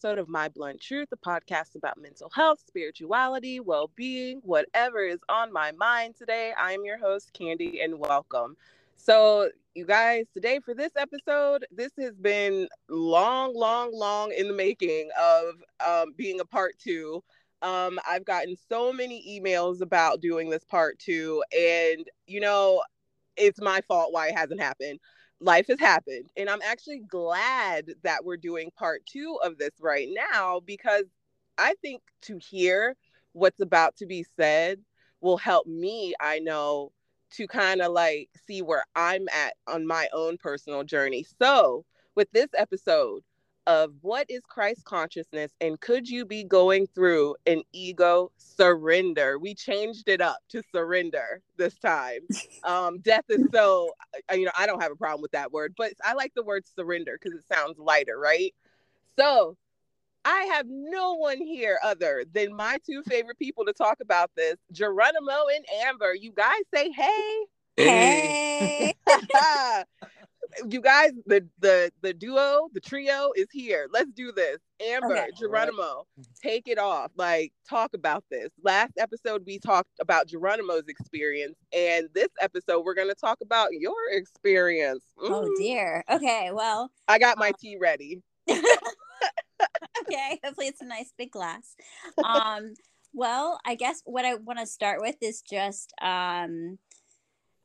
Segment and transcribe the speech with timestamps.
[0.00, 5.18] episode of My Blunt Truth, a podcast about mental health, spirituality, well being, whatever is
[5.28, 6.54] on my mind today.
[6.58, 8.56] I am your host, Candy, and welcome.
[8.96, 14.54] So, you guys, today for this episode, this has been long, long, long in the
[14.54, 15.56] making of
[15.86, 17.22] um, being a part two.
[17.60, 22.82] Um, I've gotten so many emails about doing this part two, and you know,
[23.36, 24.98] it's my fault why it hasn't happened
[25.40, 26.30] life has happened.
[26.36, 31.04] And I'm actually glad that we're doing part two of this right now because
[31.58, 32.96] I think to hear
[33.32, 34.80] what's about to be said
[35.20, 36.92] will help me, I know,
[37.32, 41.24] to kind of like see where I'm at on my own personal journey.
[41.40, 41.84] So,
[42.16, 43.22] with this episode,
[43.66, 49.38] of what is Christ consciousness and could you be going through an ego surrender?
[49.38, 52.20] We changed it up to surrender this time.
[52.64, 53.92] Um, death is so,
[54.32, 56.64] you know, I don't have a problem with that word, but I like the word
[56.74, 58.54] surrender because it sounds lighter, right?
[59.18, 59.56] So
[60.24, 64.56] I have no one here other than my two favorite people to talk about this
[64.72, 66.14] Geranomo and Amber.
[66.14, 67.46] You guys say hey.
[67.76, 68.94] Hey.
[70.68, 73.88] you guys, the the the duo, the trio is here.
[73.92, 74.58] Let's do this.
[74.82, 75.28] Amber, okay.
[75.40, 76.04] Geranomo,
[76.42, 77.10] take it off.
[77.16, 78.50] Like, talk about this.
[78.62, 83.68] Last episode, we talked about Geranomo's experience, and this episode, we're going to talk about
[83.72, 85.04] your experience.
[85.18, 85.30] Mm.
[85.30, 86.04] Oh dear.
[86.10, 86.50] Okay.
[86.52, 88.22] Well, I got my uh, tea ready.
[88.50, 90.40] okay.
[90.44, 91.76] Hopefully, it's a nice big glass.
[92.24, 92.74] Um.
[93.12, 96.78] well, I guess what I want to start with is just um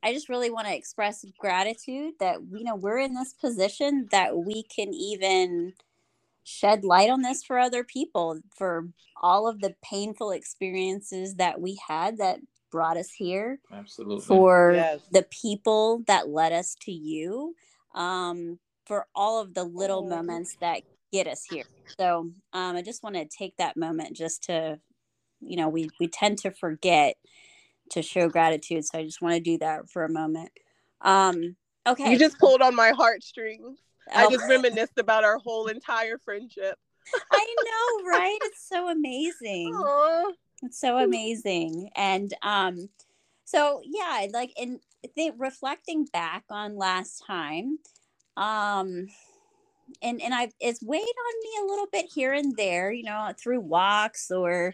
[0.06, 4.38] I just really want to express gratitude that you know we're in this position that
[4.38, 5.74] we can even
[6.44, 8.88] shed light on this for other people for
[9.20, 12.40] all of the painful experiences that we had that
[12.72, 15.02] brought us here absolutely for yes.
[15.12, 17.56] the people that led us to you
[17.96, 20.08] um, for all of the little oh.
[20.08, 21.64] moments that get us here
[21.98, 24.80] so um, i just want to take that moment just to
[25.40, 27.16] you know we we tend to forget
[27.92, 28.86] to show gratitude.
[28.86, 30.50] So I just want to do that for a moment.
[31.02, 31.56] Um,
[31.88, 32.12] okay.
[32.12, 33.80] You just pulled on my heartstrings.
[34.14, 34.28] Oh.
[34.28, 36.78] I just reminisced about our whole entire friendship.
[37.32, 37.56] I
[38.04, 38.38] know, right?
[38.44, 39.74] It's so amazing.
[39.74, 40.32] Aww.
[40.64, 41.90] It's so amazing.
[41.96, 42.90] And um,
[43.44, 44.80] so yeah, like in
[45.14, 47.78] think reflecting back on last time,
[48.38, 49.08] um,
[50.02, 53.32] and and I it's weighed on me a little bit here and there, you know,
[53.38, 54.74] through walks or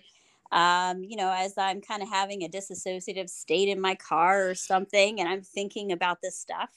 [0.51, 4.55] um, you know, as I'm kind of having a disassociative state in my car or
[4.55, 6.69] something, and I'm thinking about this stuff.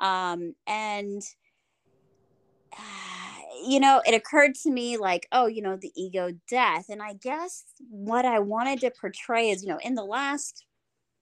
[0.00, 1.22] Um, and,
[3.66, 6.86] you know, it occurred to me like, oh, you know, the ego death.
[6.88, 10.66] And I guess what I wanted to portray is, you know, in the last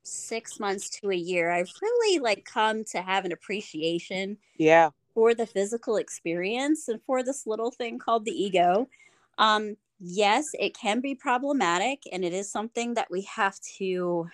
[0.02, 4.38] six months to a year, I've really like come to have an appreciation.
[4.56, 4.90] Yeah.
[5.14, 8.88] For the physical experience and for this little thing called the ego.
[9.36, 14.28] Um, yes, it can be problematic and it is something that we have to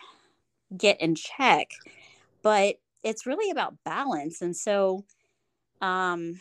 [0.77, 1.71] get in check,
[2.43, 4.41] but it's really about balance.
[4.41, 5.05] And so,
[5.81, 6.41] um,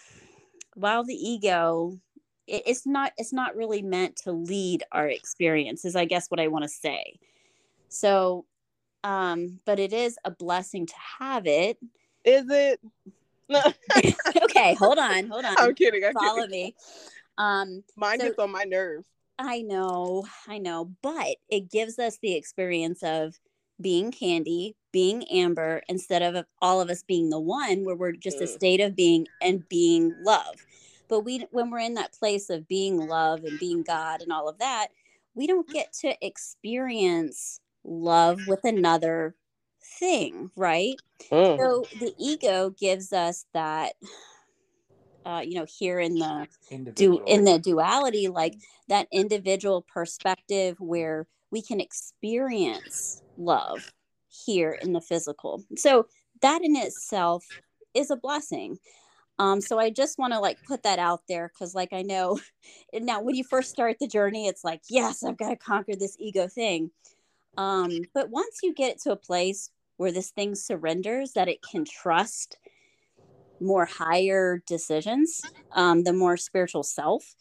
[0.76, 2.00] while the ego,
[2.48, 6.48] it, it's not, it's not really meant to lead our experiences, I guess what I
[6.48, 7.20] want to say.
[7.90, 8.46] So,
[9.04, 11.78] um, but it is a blessing to have it.
[12.24, 12.80] Is it?
[14.44, 15.56] okay, hold on, hold on.
[15.58, 16.04] I'm kidding.
[16.04, 16.52] I'm Follow kidding.
[16.52, 16.76] me.
[17.38, 19.06] Um, Mine so, gets on my nerves.
[19.40, 23.36] I know, I know, but it gives us the experience of
[23.80, 28.42] being Candy, being Amber, instead of all of us being the one where we're just
[28.42, 28.48] a mm.
[28.48, 30.56] state of being and being love.
[31.08, 34.50] But we, when we're in that place of being love and being God and all
[34.50, 34.88] of that,
[35.36, 39.36] we don't get to experience love with another
[40.00, 40.96] thing, right?
[41.32, 41.58] Mm.
[41.58, 43.94] So the ego gives us that
[45.26, 46.48] uh, you know here in the
[46.94, 48.56] do in the duality like
[48.88, 53.92] that individual perspective where we can experience love
[54.28, 55.64] here in the physical.
[55.78, 56.08] So
[56.42, 57.46] that in itself
[57.94, 58.78] is a blessing.
[59.40, 62.40] Um, so I just want to like put that out there because, like, I know
[62.94, 66.18] now when you first start the journey, it's like, yes, I've got to conquer this
[66.20, 66.92] ego thing.
[67.56, 71.86] Um, but once you get to a place where this thing surrenders, that it can
[71.86, 72.58] trust
[73.60, 75.42] more higher decisions,
[75.74, 77.36] um, the more spiritual self,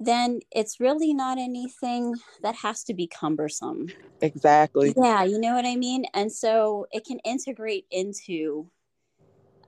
[0.00, 3.88] then it's really not anything that has to be cumbersome.
[4.20, 4.94] Exactly.
[4.96, 6.04] Yeah, you know what I mean?
[6.14, 8.70] And so it can integrate into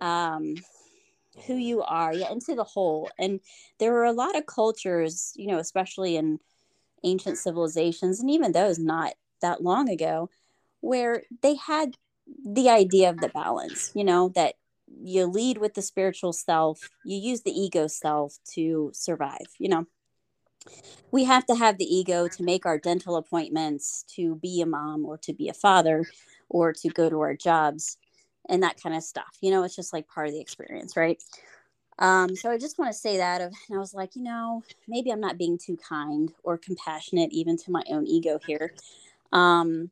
[0.00, 0.54] um,
[1.46, 3.10] who you are, yeah, into the whole.
[3.18, 3.40] And
[3.78, 6.38] there were a lot of cultures, you know, especially in
[7.04, 10.30] ancient civilizations, and even those not that long ago,
[10.80, 11.96] where they had
[12.44, 14.54] the idea of the balance, you know, that
[15.02, 19.86] you lead with the spiritual self you use the ego self to survive you know
[21.10, 25.04] we have to have the ego to make our dental appointments, to be a mom
[25.04, 26.04] or to be a father
[26.48, 27.98] or to go to our jobs
[28.48, 29.36] and that kind of stuff.
[29.40, 31.20] You know, it's just like part of the experience, right?
[31.98, 34.62] Um, so I just want to say that of, and I was like, you know,
[34.88, 38.72] maybe I'm not being too kind or compassionate even to my own ego here.
[39.32, 39.90] Um,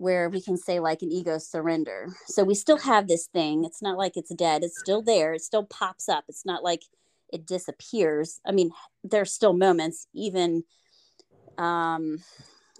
[0.00, 2.08] where we can say like an ego surrender.
[2.26, 3.64] So we still have this thing.
[3.66, 4.64] It's not like it's dead.
[4.64, 5.34] It's still there.
[5.34, 6.24] It still pops up.
[6.26, 6.84] It's not like
[7.30, 8.40] it disappears.
[8.46, 8.70] I mean,
[9.04, 10.64] there's still moments even
[11.58, 12.18] um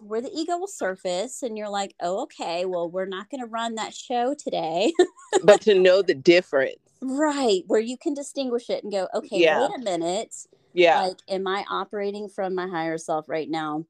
[0.00, 3.46] where the ego will surface and you're like, "Oh, okay, well, we're not going to
[3.46, 4.94] run that show today."
[5.44, 6.78] but to know the difference.
[7.02, 9.60] Right, where you can distinguish it and go, "Okay, yeah.
[9.60, 10.34] wait a minute."
[10.72, 11.02] Yeah.
[11.02, 13.84] Like am I operating from my higher self right now?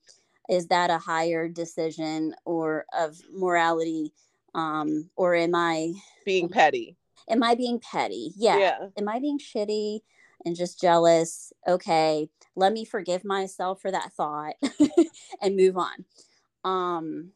[0.50, 4.12] Is that a higher decision or of morality
[4.54, 5.92] um or am i
[6.24, 6.96] being petty.
[7.28, 8.32] Am i being petty?
[8.36, 8.58] Yeah.
[8.58, 8.78] yeah.
[8.98, 10.00] Am i being shitty
[10.44, 11.52] and just jealous?
[11.66, 14.54] Okay let me forgive myself for that thought
[15.40, 16.04] and move on.
[16.64, 17.30] Um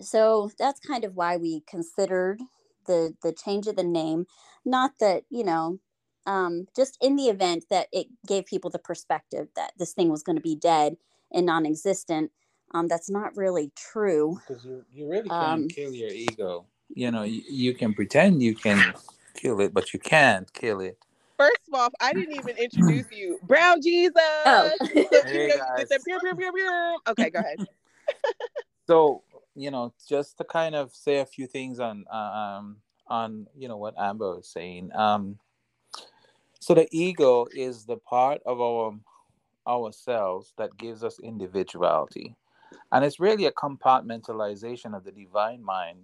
[0.00, 2.40] so that's kind of why we considered
[2.86, 4.26] the the change of the name.
[4.64, 5.78] Not that you know
[6.28, 10.22] um, just in the event that it gave people the perspective that this thing was
[10.22, 10.96] going to be dead
[11.32, 12.30] and non-existent
[12.74, 17.10] um, that's not really true because you, you really can't um, kill your ego you
[17.10, 18.94] know you, you can pretend you can
[19.34, 20.98] kill it but you can't kill it
[21.38, 23.38] First of all, I didn't even introduce you.
[23.46, 24.12] Brown Jesus.
[24.16, 24.70] Oh.
[25.24, 25.52] hey
[27.08, 27.58] okay, go ahead.
[28.88, 29.22] so,
[29.54, 33.76] you know, just to kind of say a few things on um on you know
[33.76, 34.90] what Amber was saying.
[34.94, 35.38] Um
[36.58, 38.94] so the ego is the part of our
[39.68, 42.34] ourselves that gives us individuality.
[42.92, 46.00] And it's really a compartmentalization of the divine mind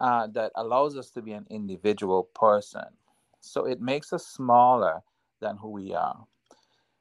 [0.00, 2.84] uh, that allows us to be an individual person.
[3.40, 5.02] So it makes us smaller
[5.40, 6.26] than who we are.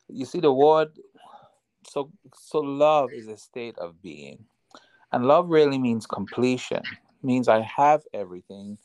[0.07, 0.89] You see, the word,
[1.87, 4.45] so, so love is a state of being.
[5.11, 6.83] And love really means completion,
[7.21, 8.77] means I have everything.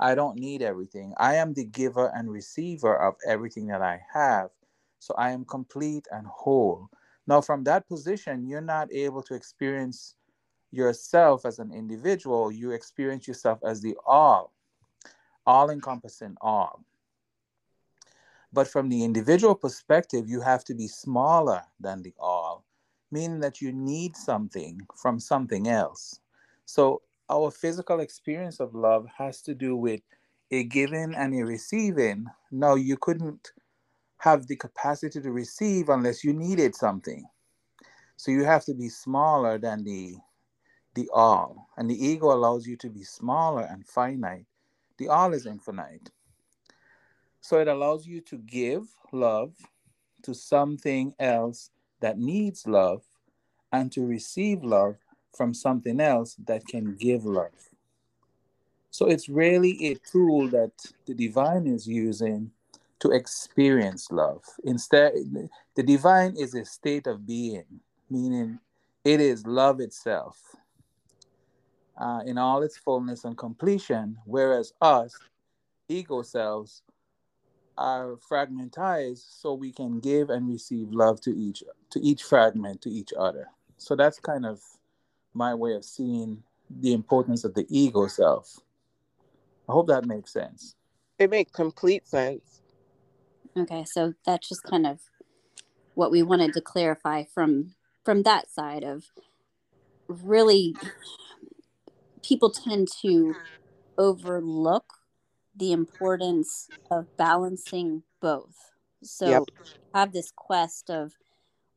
[0.00, 1.14] I don't need everything.
[1.18, 4.50] I am the giver and receiver of everything that I have.
[4.98, 6.88] So I am complete and whole.
[7.26, 10.16] Now, from that position, you're not able to experience
[10.70, 12.50] yourself as an individual.
[12.50, 14.52] You experience yourself as the all,
[15.46, 16.84] all encompassing all.
[18.52, 22.64] But from the individual perspective, you have to be smaller than the all,
[23.10, 26.20] meaning that you need something from something else.
[26.66, 30.02] So, our physical experience of love has to do with
[30.50, 32.26] a giving and a receiving.
[32.52, 33.50] Now, you couldn't
[34.24, 37.22] have the capacity to receive unless you needed something.
[38.16, 40.16] So you have to be smaller than the
[40.94, 41.68] the all.
[41.76, 44.46] And the ego allows you to be smaller and finite.
[44.96, 46.10] The all is infinite.
[47.42, 49.52] So it allows you to give love
[50.22, 53.02] to something else that needs love
[53.72, 54.96] and to receive love
[55.36, 57.68] from something else that can give love.
[58.90, 60.72] So it's really a tool that
[61.04, 62.52] the divine is using
[63.04, 64.42] to experience love.
[64.64, 65.12] Instead,
[65.74, 67.66] the divine is a state of being,
[68.08, 68.58] meaning
[69.04, 70.56] it is love itself
[72.00, 75.18] uh, in all its fullness and completion, whereas us,
[75.86, 76.82] ego selves,
[77.76, 82.88] are fragmentized so we can give and receive love to each to each fragment to
[82.88, 83.48] each other.
[83.76, 84.62] So that's kind of
[85.34, 88.60] my way of seeing the importance of the ego self.
[89.68, 90.74] I hope that makes sense.
[91.18, 92.53] It makes complete sense.
[93.56, 95.00] Okay, so that's just kind of
[95.94, 99.04] what we wanted to clarify from from that side of
[100.08, 100.74] really
[102.22, 103.34] people tend to
[103.96, 104.94] overlook
[105.56, 108.72] the importance of balancing both.
[109.02, 109.42] So yep.
[109.94, 111.12] have this quest of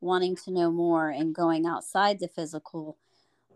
[0.00, 2.98] wanting to know more and going outside the physical,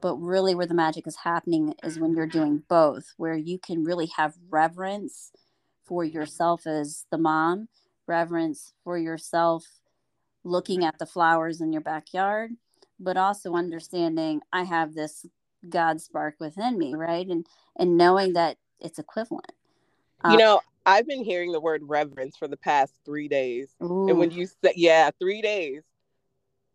[0.00, 3.84] but really where the magic is happening is when you're doing both, where you can
[3.84, 5.32] really have reverence
[5.84, 7.68] for yourself as the mom
[8.06, 9.64] reverence for yourself
[10.44, 12.50] looking at the flowers in your backyard
[12.98, 15.26] but also understanding i have this
[15.68, 17.26] god spark within me right?
[17.26, 19.52] And and knowing that it's equivalent.
[20.24, 24.08] You um, know i've been hearing the word reverence for the past three days ooh.
[24.08, 25.82] and when you said yeah three days.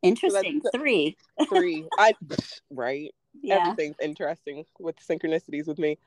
[0.04, 1.18] Interesting so three.
[1.50, 1.88] three.
[1.98, 2.14] I
[2.72, 3.14] right?
[3.42, 3.60] Yeah.
[3.62, 5.98] everything's interesting with synchronicities with me.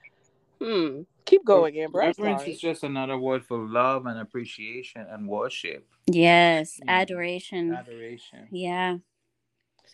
[0.60, 1.02] Hmm.
[1.30, 2.00] Keep going, Amber.
[2.00, 5.86] Reverence is just another word for love and appreciation and worship.
[6.08, 6.88] Yes, mm.
[6.88, 7.72] adoration.
[7.72, 8.48] Adoration.
[8.50, 8.96] Yeah.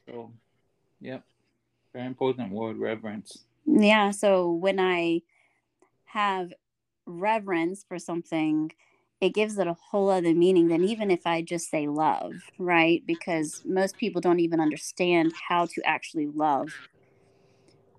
[0.07, 0.33] So,
[0.99, 1.25] yep.
[1.93, 3.45] Very important word, reverence.
[3.67, 4.13] Yeah.
[4.13, 5.21] So when I
[6.07, 6.55] have
[7.05, 8.73] reverence for something,
[9.21, 13.03] it gives it a whole other meaning than even if I just say love, right?
[13.07, 16.73] Because most people don't even understand how to actually love.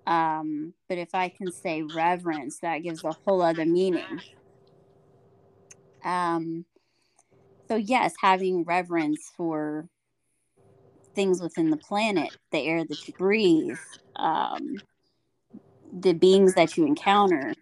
[0.07, 4.21] Um, but if I can say reverence, that gives a whole other meaning.
[6.03, 6.65] Um,
[7.67, 9.89] so, yes, having reverence for
[11.13, 13.77] things within the planet, the air that you breathe,
[14.15, 14.77] um,
[15.91, 17.53] the beings that you encounter.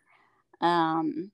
[0.61, 1.31] Um,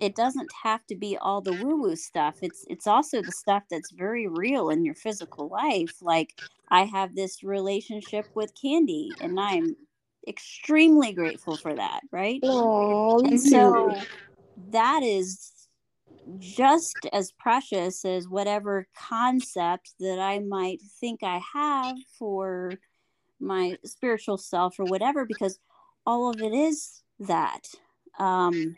[0.00, 2.36] it doesn't have to be all the woo woo stuff.
[2.40, 5.96] It's it's also the stuff that's very real in your physical life.
[6.00, 9.76] Like I have this relationship with Candy, and I'm
[10.26, 12.00] extremely grateful for that.
[12.10, 12.40] Right?
[12.42, 13.94] Oh, and so
[14.70, 15.50] that is
[16.38, 22.72] just as precious as whatever concept that I might think I have for
[23.40, 25.58] my spiritual self or whatever, because
[26.06, 27.68] all of it is that.
[28.18, 28.76] Um,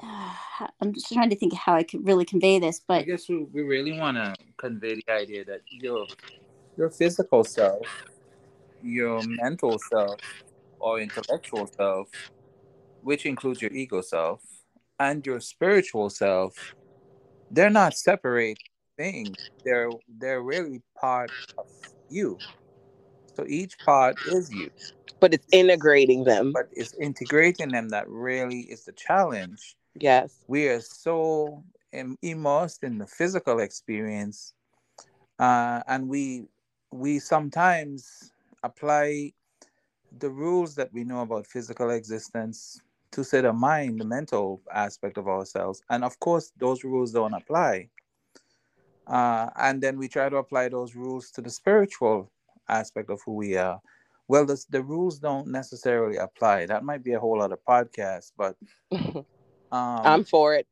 [0.80, 3.44] I'm just trying to think how I could really convey this, but I guess we,
[3.44, 6.06] we really want to convey the idea that your
[6.76, 7.86] your physical self,
[8.84, 10.20] your mental self,
[10.78, 12.08] or intellectual self,
[13.02, 14.42] which includes your ego self,
[15.00, 16.74] and your spiritual self,
[17.50, 18.58] they're not separate
[18.96, 19.36] things.
[19.64, 21.66] They're they're really part of
[22.10, 22.38] you.
[23.34, 24.70] So each part is you.
[25.20, 26.52] But it's integrating them.
[26.52, 30.34] But it's integrating them that really is the challenge Yes.
[30.48, 31.62] We are so
[32.22, 34.52] immersed in the physical experience,
[35.38, 36.46] uh, and we
[36.90, 38.32] we sometimes
[38.64, 39.32] apply
[40.18, 42.80] the rules that we know about physical existence
[43.12, 47.34] to say the mind, the mental aspect of ourselves, and of course those rules don't
[47.34, 47.88] apply.
[49.06, 52.30] Uh, and then we try to apply those rules to the spiritual
[52.68, 53.80] aspect of who we are.
[54.26, 56.66] Well, the, the rules don't necessarily apply.
[56.66, 58.56] That might be a whole other podcast, but
[59.74, 60.68] Um, I'm for it.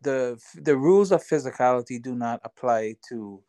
[0.00, 3.40] The the rules of physicality do not apply to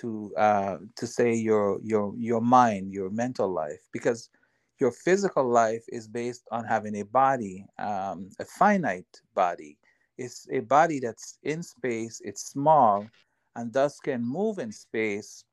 [0.00, 4.30] to uh, to say your your your mind, your mental life, because
[4.78, 9.76] your physical life is based on having a body, um, a finite body.
[10.16, 12.20] It's a body that's in space.
[12.24, 13.06] It's small,
[13.56, 15.44] and thus can move in space,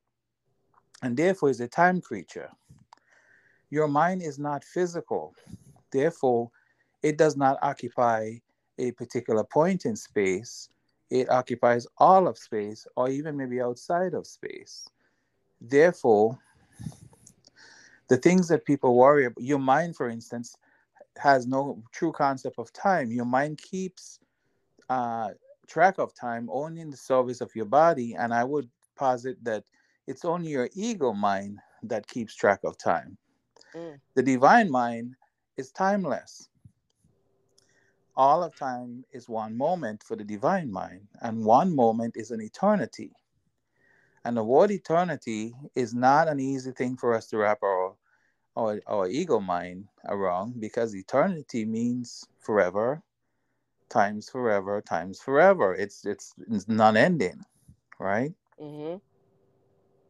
[1.04, 2.50] and therefore is a time creature.
[3.70, 5.36] Your mind is not physical,
[5.92, 6.52] therefore
[7.04, 8.32] it does not occupy
[8.80, 10.70] a particular point in space.
[11.10, 14.88] It occupies all of space or even maybe outside of space.
[15.62, 16.38] Therefore,
[18.10, 20.56] the things that people worry about, your mind, for instance,
[21.18, 23.12] has no true concept of time.
[23.12, 24.20] Your mind keeps
[24.90, 25.30] uh,
[25.68, 28.16] track of time only in the service of your body.
[28.16, 29.64] And I would posit that
[30.08, 33.18] it's only your ego mind that keeps track of time.
[33.76, 34.00] Mm.
[34.16, 35.16] The divine mind
[35.58, 36.50] is timeless
[38.18, 42.42] all of time is one moment for the divine mind, and one moment is an
[42.42, 43.12] eternity.
[44.26, 47.94] And the word eternity is not an easy thing for us to wrap our,
[48.58, 53.04] our, our ego mind around because eternity means forever,
[53.88, 55.76] times forever, times forever.
[55.76, 57.46] It's it's, it's non-ending,
[58.00, 58.34] right?
[58.60, 58.98] Mm-hmm.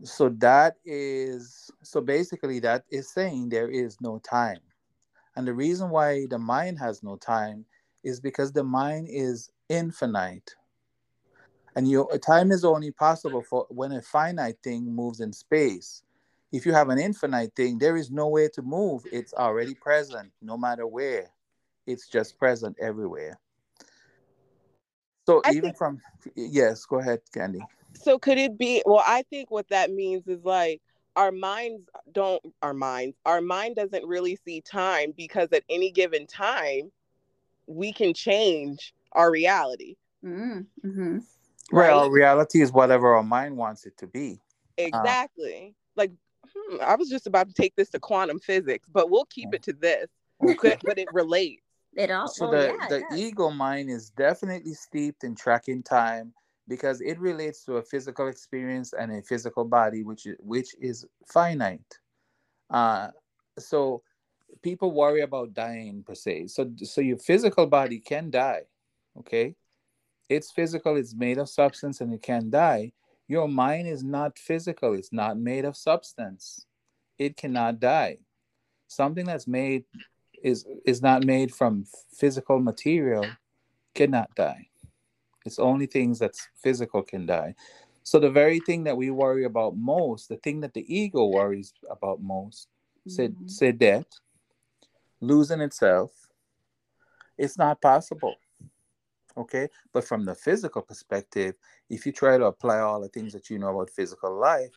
[0.06, 4.62] So that is so basically that is saying there is no time.
[5.36, 7.66] And the reason why the mind has no time
[8.04, 10.56] is because the mind is infinite.
[11.76, 16.02] And your time is only possible for when a finite thing moves in space.
[16.52, 19.04] If you have an infinite thing, there is no way to move.
[19.12, 21.30] It's already present, no matter where.
[21.86, 23.40] It's just present everywhere.
[25.28, 26.02] So I even think, from
[26.36, 27.60] yes, go ahead, Candy.
[27.94, 30.82] So could it be well, I think what that means is like
[31.18, 36.28] our minds don't our minds our mind doesn't really see time because at any given
[36.28, 36.92] time
[37.68, 39.96] we can change our reality.
[40.26, 41.18] Mm-hmm.
[41.72, 41.92] Right?
[41.92, 44.40] Well, reality is whatever our mind wants it to be.
[44.80, 45.76] Uh, exactly.
[45.76, 46.12] Uh, like,
[46.56, 49.64] hmm, I was just about to take this to quantum physics, but we'll keep it
[49.64, 50.08] to this.
[50.44, 50.78] Okay.
[50.84, 51.64] but it relates.
[51.96, 56.32] It also so the, yeah, the ego mind is definitely steeped in tracking time
[56.68, 61.06] because it relates to a physical experience and a physical body, which is, which is
[61.26, 61.98] finite.
[62.70, 63.08] Uh,
[63.58, 64.04] so
[64.62, 66.48] people worry about dying per se.
[66.48, 68.64] So so your physical body can die.
[69.20, 69.56] Okay.
[70.30, 72.92] It's physical, it's made of substance and it can die.
[73.28, 76.66] Your mind is not physical, it's not made of substance.
[77.18, 78.18] It cannot die.
[78.88, 79.86] Something that's made
[80.44, 83.26] is is not made from physical material
[83.96, 84.68] cannot die.
[85.46, 87.56] It's only things that's physical can die.
[88.04, 91.74] So the very thing that we worry about most, the thing that the ego worries
[91.90, 92.70] about most,
[93.08, 93.10] mm-hmm.
[93.10, 94.06] say, say death,
[95.20, 96.12] losing itself,
[97.38, 98.36] it's not possible.
[99.38, 99.70] Okay.
[99.94, 101.56] But from the physical perspective,
[101.90, 104.72] if you try to apply all the things that you know about physical life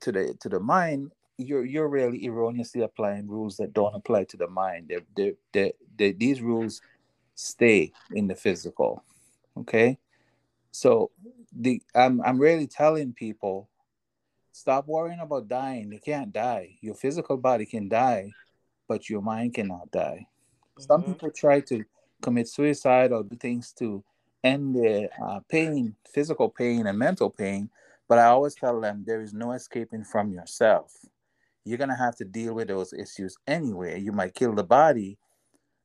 [0.00, 4.36] to the to the mind, you're you're really erroneously applying rules that don't apply to
[4.36, 4.86] the mind.
[4.88, 6.80] They're, they're, they're, they these rules
[7.34, 9.02] stay in the physical.
[9.56, 9.98] Okay.
[10.70, 11.10] So
[11.52, 13.68] the I'm I'm really telling people
[14.52, 15.92] stop worrying about dying.
[15.92, 16.78] You can't die.
[16.80, 18.30] Your physical body can die,
[18.88, 20.26] but your mind cannot die.
[20.26, 20.82] Mm-hmm.
[20.82, 21.84] Some people try to
[22.22, 24.02] commit suicide or do things to
[24.42, 27.70] end their uh, pain, physical pain and mental pain.
[28.08, 30.94] But I always tell them there is no escaping from yourself.
[31.64, 34.00] You're gonna have to deal with those issues anyway.
[34.00, 35.18] You might kill the body,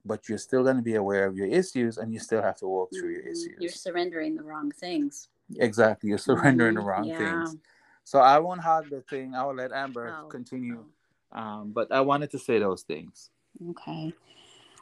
[0.06, 2.92] but you're still gonna be aware of your issues, and you still have to walk
[2.92, 3.32] through your mm-hmm.
[3.32, 3.56] issues.
[3.60, 5.30] You're surrendering the wrong things.
[5.58, 6.84] Exactly, you're surrendering mm-hmm.
[6.84, 7.18] the wrong yeah.
[7.18, 7.58] things.
[8.04, 9.34] So I won't hog the thing.
[9.34, 10.28] I will let Amber oh.
[10.28, 10.86] continue.
[11.32, 13.30] Um, but I wanted to say those things.
[13.72, 14.14] Okay.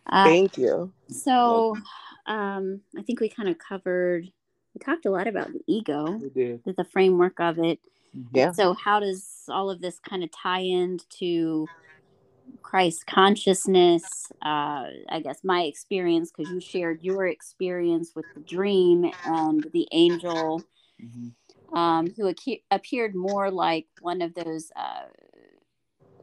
[0.07, 0.91] Uh, Thank you.
[1.09, 1.75] So,
[2.25, 4.25] um, I think we kind of covered.
[4.73, 7.79] We talked a lot about the ego, the framework of it.
[8.15, 8.37] Mm-hmm.
[8.37, 8.51] Yeah.
[8.51, 11.67] So, how does all of this kind of tie into
[12.61, 14.03] Christ consciousness?
[14.41, 19.87] Uh, I guess my experience, because you shared your experience with the dream and the
[19.91, 20.63] angel,
[21.03, 21.77] mm-hmm.
[21.77, 24.71] um, who ac- appeared more like one of those.
[24.75, 25.05] Uh,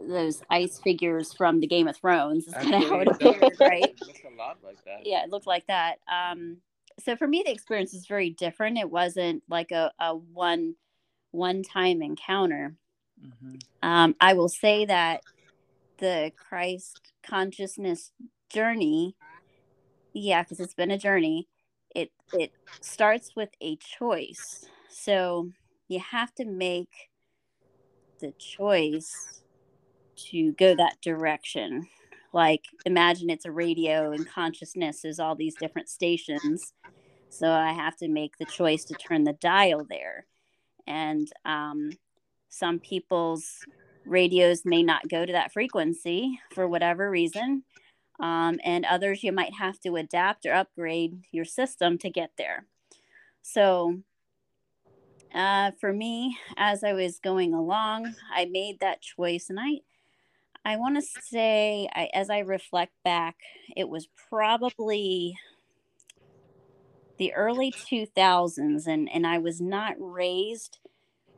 [0.00, 2.46] those ice figures from the Game of Thrones.
[2.46, 3.84] Is kind of how it appeared, right?
[3.84, 5.06] It looks a lot like that.
[5.06, 5.98] Yeah, it looked like that.
[6.10, 6.58] Um,
[6.98, 8.78] so for me, the experience is very different.
[8.78, 10.74] It wasn't like a, a one
[11.30, 12.74] one time encounter.
[13.24, 13.56] Mm-hmm.
[13.82, 15.22] Um, I will say that
[15.98, 18.12] the Christ consciousness
[18.50, 19.16] journey,
[20.12, 21.48] yeah, because it's been a journey.
[21.94, 24.64] It it starts with a choice.
[24.88, 25.50] So
[25.88, 27.10] you have to make
[28.20, 29.42] the choice
[30.30, 31.86] to go that direction.
[32.32, 36.72] Like, imagine it's a radio and consciousness is all these different stations.
[37.28, 40.26] So I have to make the choice to turn the dial there.
[40.86, 41.90] And um,
[42.48, 43.64] some people's
[44.04, 47.64] radios may not go to that frequency for whatever reason.
[48.20, 52.66] Um, and others you might have to adapt or upgrade your system to get there.
[53.42, 54.00] So,
[55.34, 59.80] uh, for me, as I was going along, I made that choice, and I
[60.66, 63.36] I want to say, I, as I reflect back,
[63.76, 65.38] it was probably
[67.18, 70.78] the early 2000s, and, and I was not raised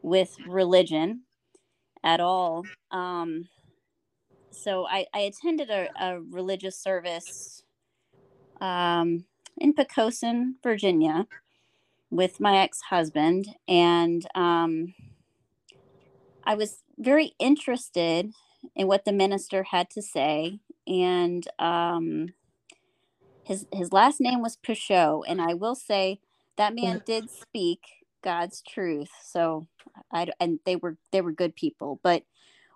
[0.01, 1.25] with religion
[2.03, 2.65] at all.
[2.91, 3.51] Um,
[4.51, 7.63] so I, I attended a, a religious service
[8.63, 9.27] um,
[9.59, 11.27] in Poquoson, Virginia,
[12.11, 14.95] with my ex husband, and um,
[16.45, 18.33] I was very interested
[18.77, 20.61] and what the minister had to say.
[20.87, 22.29] And um,
[23.45, 26.21] his his last name was Pichot, and I will say
[26.57, 27.81] that man did speak
[28.23, 29.11] God's truth.
[29.25, 29.67] So
[30.13, 32.25] I and they were they were good people, but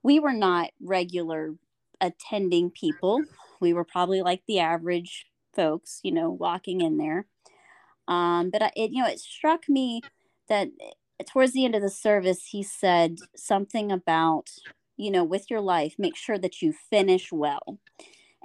[0.02, 1.54] we were not regular
[2.00, 3.22] attending people.
[3.60, 7.26] We were probably like the average folks, you know, walking in there.
[8.08, 10.02] Um, but I, it you know it struck me
[10.48, 10.68] that
[11.30, 14.50] towards the end of the service he said something about
[14.96, 17.78] you know, with your life, make sure that you finish well.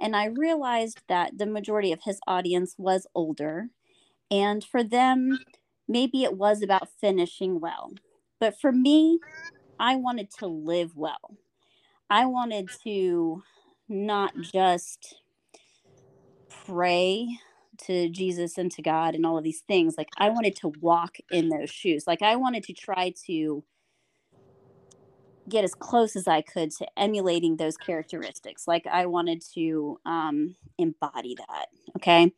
[0.00, 3.68] And I realized that the majority of his audience was older.
[4.30, 5.38] And for them,
[5.88, 7.92] maybe it was about finishing well.
[8.38, 9.18] But for me,
[9.80, 11.36] I wanted to live well.
[12.10, 13.42] I wanted to
[13.88, 15.16] not just
[16.66, 17.28] pray
[17.84, 19.96] to Jesus and to God and all of these things.
[19.96, 22.06] Like, I wanted to walk in those shoes.
[22.06, 23.64] Like, I wanted to try to
[25.48, 28.68] get as close as I could to emulating those characteristics.
[28.68, 31.66] Like I wanted to um, embody that.
[31.96, 32.32] Okay.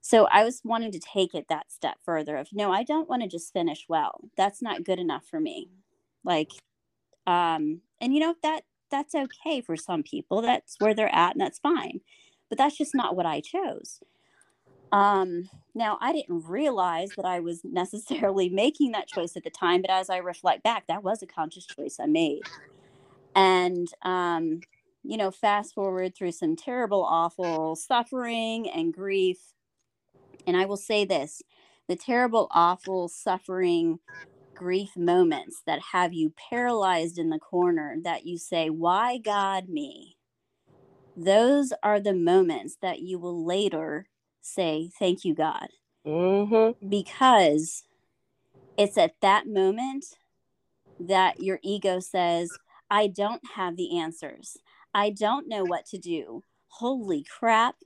[0.00, 3.22] So I was wanting to take it that step further of no, I don't want
[3.22, 4.20] to just finish well.
[4.36, 5.70] That's not good enough for me.
[6.24, 6.50] Like,
[7.26, 10.42] um, and you know, that that's okay for some people.
[10.42, 12.00] That's where they're at and that's fine.
[12.48, 14.00] But that's just not what I chose.
[14.90, 19.82] Um, now, I didn't realize that I was necessarily making that choice at the time,
[19.82, 22.42] but as I reflect back, that was a conscious choice I made.
[23.34, 24.60] And, um,
[25.02, 29.54] you know, fast forward through some terrible, awful suffering and grief.
[30.46, 31.42] And I will say this
[31.88, 33.98] the terrible, awful suffering,
[34.54, 40.16] grief moments that have you paralyzed in the corner that you say, Why God me?
[41.16, 44.06] Those are the moments that you will later
[44.42, 45.68] say, Thank you, God.
[46.06, 46.88] Mm-hmm.
[46.88, 47.84] Because
[48.76, 50.04] it's at that moment
[50.98, 52.50] that your ego says,
[52.90, 54.58] I don't have the answers.
[54.94, 56.42] I don't know what to do.
[56.68, 57.76] Holy crap.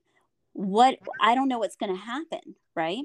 [0.53, 2.57] What I don't know what's going to happen.
[2.75, 3.05] right?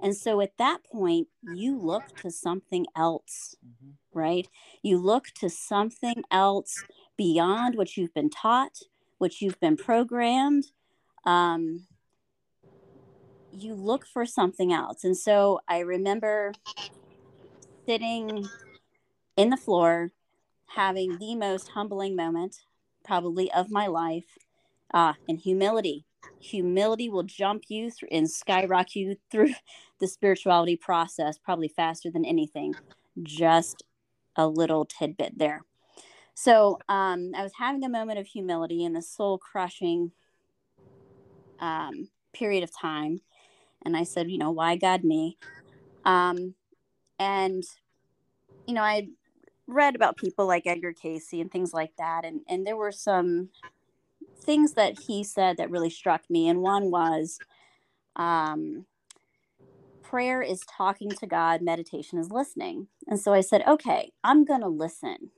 [0.00, 3.90] And so at that point, you look to something else, mm-hmm.
[4.18, 4.48] right?
[4.82, 6.84] You look to something else
[7.16, 8.78] beyond what you've been taught,
[9.18, 10.66] what you've been programmed.
[11.24, 11.86] Um,
[13.52, 15.04] you look for something else.
[15.04, 16.52] And so I remember
[17.86, 18.48] sitting
[19.36, 20.10] in the floor,
[20.66, 22.56] having the most humbling moment,
[23.04, 24.36] probably of my life,
[24.92, 26.04] uh, in humility.
[26.40, 29.54] Humility will jump you through and skyrocket you through
[30.00, 32.74] the spirituality process probably faster than anything.
[33.22, 33.82] Just
[34.36, 35.62] a little tidbit there.
[36.34, 40.12] So um, i was having a moment of humility in the soul crushing
[41.58, 43.20] um, period of time
[43.88, 45.36] and i said you know why god me
[46.04, 46.54] um,
[47.18, 47.64] and
[48.66, 49.08] you know i
[49.66, 53.50] read about people like edgar Cayce and things like that and and there were some
[54.48, 57.38] things that he said that really struck me, and one was
[58.16, 58.86] um,
[60.02, 62.88] prayer is talking to God, meditation is listening.
[63.06, 65.32] And so I said, okay, I'm going to listen.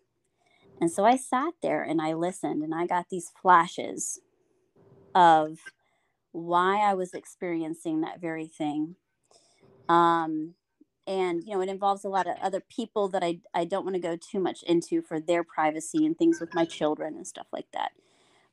[0.81, 4.21] And so I sat there and I listened, and I got these flashes
[5.13, 5.59] of
[6.33, 8.97] why I was experiencing that very thing.
[9.89, 10.55] Um,
[11.07, 13.97] and you know it involves a lot of other people that I, I don't want
[13.97, 17.47] to go too much into for their privacy and things with my children and stuff
[17.53, 17.93] like that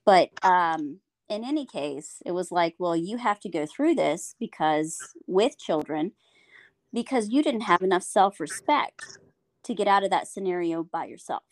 [0.06, 4.36] but um, in any case, it was like, well, you have to go through this
[4.40, 6.14] because with children,
[6.94, 9.20] because you didn't have enough self respect
[9.64, 11.44] to get out of that scenario by yourself.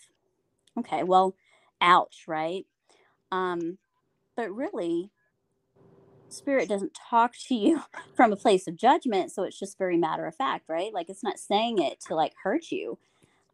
[0.80, 1.36] Okay, well,
[1.82, 2.66] ouch, right?
[3.32, 3.78] Um,
[4.38, 5.12] but really,
[6.30, 7.82] spirit doesn't talk to you
[8.16, 10.94] from a place of judgment, so it's just very matter of fact, right?
[10.94, 12.98] Like it's not saying it to like hurt you.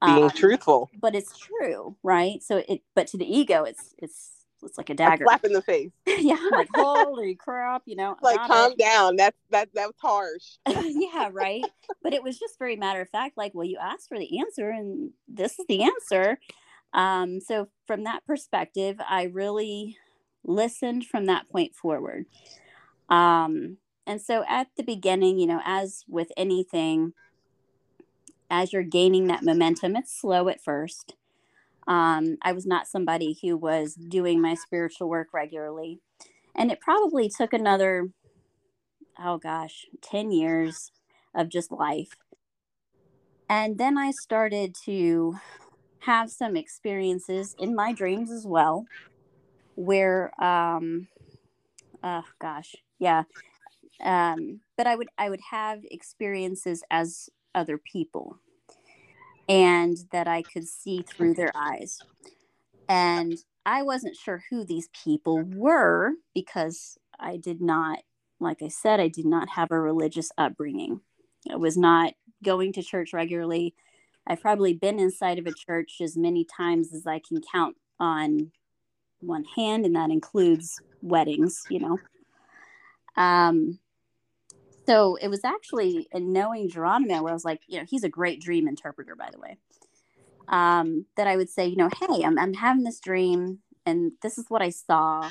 [0.03, 2.41] Being um, truthful, but it's true, right?
[2.41, 4.31] So it, but to the ego, it's it's
[4.63, 5.25] it's like a dagger.
[5.25, 5.91] A slap in the face.
[6.07, 8.15] yeah, like holy crap, you know.
[8.21, 8.79] Like calm it.
[8.79, 9.15] down.
[9.15, 10.57] That's that that was harsh.
[10.67, 11.63] yeah, right.
[12.01, 14.69] But it was just very matter of fact, like, well, you asked for the answer
[14.69, 16.39] and this is the answer.
[16.93, 19.97] Um, so from that perspective, I really
[20.43, 22.25] listened from that point forward.
[23.09, 23.77] Um,
[24.07, 27.13] and so at the beginning, you know, as with anything,
[28.49, 31.15] as you're gaining that momentum, it's slow at first.
[31.87, 35.99] Um, I was not somebody who was doing my spiritual work regularly.
[36.55, 38.09] And it probably took another,
[39.17, 40.91] oh gosh, 10 years
[41.33, 42.15] of just life.
[43.49, 45.35] And then I started to
[45.99, 48.85] have some experiences in my dreams as well,
[49.75, 51.07] where, um,
[52.03, 53.23] oh gosh, yeah.
[54.03, 58.39] Um, but I would I would have experiences as other people
[59.47, 61.99] and that I could see through their eyes.
[62.87, 67.99] And I wasn't sure who these people were because I did not,
[68.39, 71.01] like I said, I did not have a religious upbringing.
[71.51, 73.75] I was not going to church regularly.
[74.25, 78.51] I've probably been inside of a church as many times as I can count on
[79.21, 81.97] one hand, and that includes weddings, you know.
[83.15, 83.79] Um,
[84.85, 88.09] so it was actually in knowing Geranomo where I was like, you know, he's a
[88.09, 89.57] great dream interpreter, by the way.
[90.47, 94.37] Um, that I would say, you know, hey, I'm, I'm having this dream and this
[94.37, 95.29] is what I saw.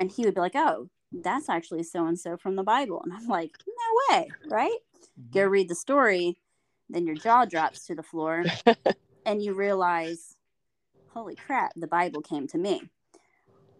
[0.00, 3.02] And he would be like, oh, that's actually so and so from the Bible.
[3.04, 4.78] And I'm like, no way, right?
[5.20, 5.38] Mm-hmm.
[5.38, 6.38] Go read the story.
[6.88, 8.44] Then your jaw drops to the floor
[9.26, 10.36] and you realize,
[11.08, 12.88] holy crap, the Bible came to me.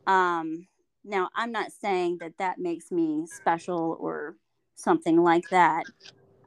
[0.08, 0.66] Um,
[1.04, 4.36] now, I'm not saying that that makes me special or
[4.74, 5.86] something like that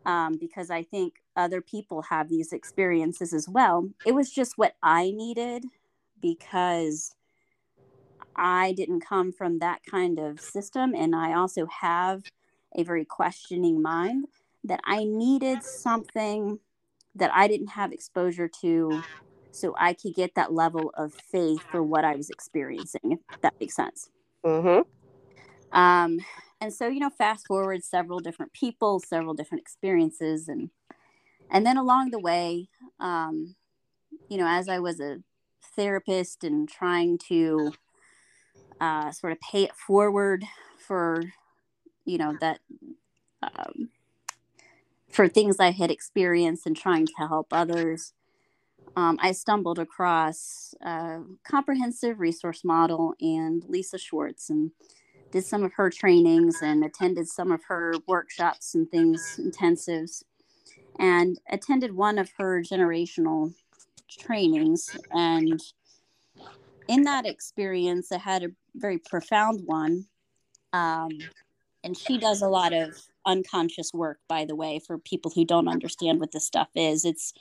[0.05, 3.89] um, because I think other people have these experiences as well.
[4.03, 5.63] It was just what I needed
[6.21, 7.15] because
[8.35, 10.95] I didn't come from that kind of system.
[10.95, 12.23] And I also have
[12.75, 14.25] a very questioning mind
[14.63, 16.59] that I needed something
[17.15, 19.01] that I didn't have exposure to
[19.51, 23.53] so I could get that level of faith for what I was experiencing, if that
[23.59, 24.09] makes sense.
[24.45, 25.77] Mm-hmm.
[25.77, 26.19] Um,
[26.61, 30.69] and so you know fast forward several different people several different experiences and
[31.49, 33.55] and then along the way um,
[34.29, 35.17] you know as i was a
[35.75, 37.71] therapist and trying to
[38.79, 40.45] uh, sort of pay it forward
[40.77, 41.23] for
[42.05, 42.59] you know that
[43.41, 43.89] um,
[45.09, 48.13] for things i had experienced and trying to help others
[48.95, 54.71] um, i stumbled across a comprehensive resource model and lisa schwartz and
[55.31, 60.23] did some of her trainings and attended some of her workshops and things, intensives,
[60.99, 63.53] and attended one of her generational
[64.09, 64.95] trainings.
[65.11, 65.61] And
[66.87, 70.05] in that experience, I had a very profound one.
[70.73, 71.09] Um,
[71.83, 75.67] and she does a lot of unconscious work, by the way, for people who don't
[75.67, 77.05] understand what this stuff is.
[77.05, 77.33] It's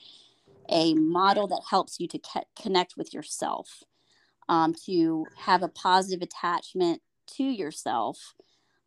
[0.70, 3.82] a model that helps you to ke- connect with yourself,
[4.48, 7.02] um, to have a positive attachment
[7.36, 8.34] to yourself,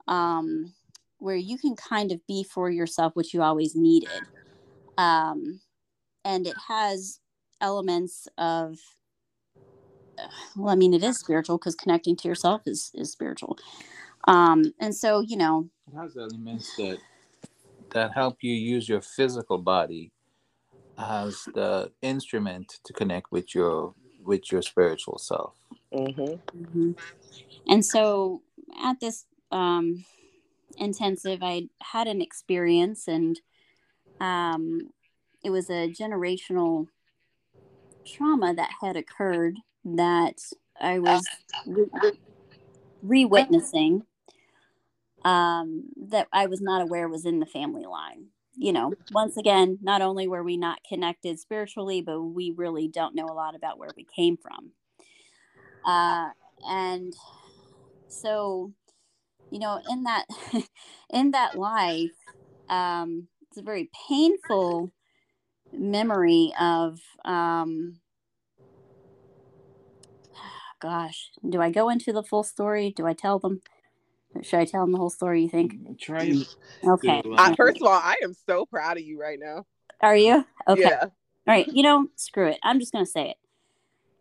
[0.08, 0.74] um,
[1.19, 4.22] where you can kind of be for yourself what you always needed.
[4.98, 5.62] Um,
[6.26, 7.19] and it has
[7.62, 8.78] elements of
[10.56, 13.58] well i mean it is spiritual because connecting to yourself is is spiritual
[14.28, 16.98] um and so you know it has elements that
[17.91, 20.12] that help you use your physical body
[20.97, 25.56] as the instrument to connect with your with your spiritual self
[25.93, 26.21] Mm-hmm.
[26.63, 26.91] mm-hmm.
[27.67, 28.41] and so
[28.84, 30.06] at this um
[30.77, 33.39] intensive i had an experience and
[34.19, 34.89] um
[35.43, 36.88] it was a generational
[38.06, 40.39] trauma that had occurred that
[40.79, 41.25] I was
[43.01, 44.03] re witnessing
[45.25, 48.27] um, that I was not aware was in the family line.
[48.55, 53.15] You know, once again, not only were we not connected spiritually, but we really don't
[53.15, 54.71] know a lot about where we came from.
[55.85, 56.29] Uh,
[56.67, 57.13] and
[58.07, 58.71] so,
[59.51, 60.25] you know, in that
[61.11, 62.11] in that life,
[62.69, 64.91] um, it's a very painful
[65.73, 67.99] memory of um,
[70.81, 72.93] gosh, do I go into the full story?
[72.95, 73.61] Do I tell them?
[74.43, 75.41] Should I tell them the whole story?
[75.43, 75.73] You think?
[75.73, 76.34] Mm, Try.
[76.84, 77.21] Okay.
[77.38, 79.65] Uh, first of all, I am so proud of you right now.
[80.01, 80.45] Are you?
[80.67, 80.82] Okay.
[80.82, 81.03] Yeah.
[81.03, 81.10] All
[81.47, 81.67] right.
[81.67, 82.60] You know, screw it.
[82.63, 83.38] I'm just gonna say it.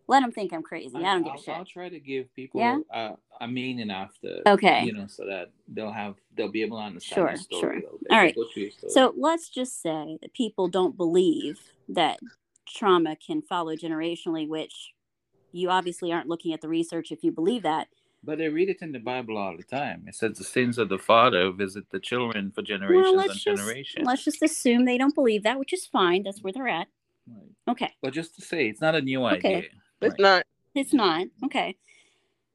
[0.08, 0.96] Let them think I'm crazy.
[0.96, 1.54] I don't give I'll, a shit.
[1.56, 2.78] I'll try to give people Yeah?
[2.92, 4.40] uh, a meaning after.
[4.46, 4.84] Okay.
[4.84, 7.72] You know, so that they'll have they'll be able to understand Sure, the story sure.
[7.72, 8.10] a bit.
[8.10, 8.34] All right.
[8.34, 8.90] Go through your story.
[8.92, 12.18] So let's just say that people don't believe that
[12.66, 14.92] trauma can follow generationally, which
[15.52, 17.88] you obviously aren't looking at the research if you believe that.
[18.24, 20.04] But they read it in the Bible all the time.
[20.06, 23.42] It says the sins of the father visit the children for generations well, and let's
[23.42, 24.06] just generations.
[24.06, 26.22] let's just assume they don't believe that, which is fine.
[26.22, 26.86] That's where they're at.
[27.26, 27.50] Right.
[27.68, 27.90] Okay.
[28.00, 29.56] But just to say, it's not a new Okay.
[29.56, 29.70] idea.
[30.00, 30.20] It's Right.
[30.20, 30.46] not.
[30.74, 31.26] It's not.
[31.44, 31.76] Okay.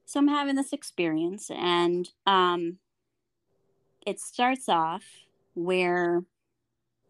[0.06, 2.78] So I'm having this experience and um
[4.06, 5.04] it starts off
[5.54, 6.24] where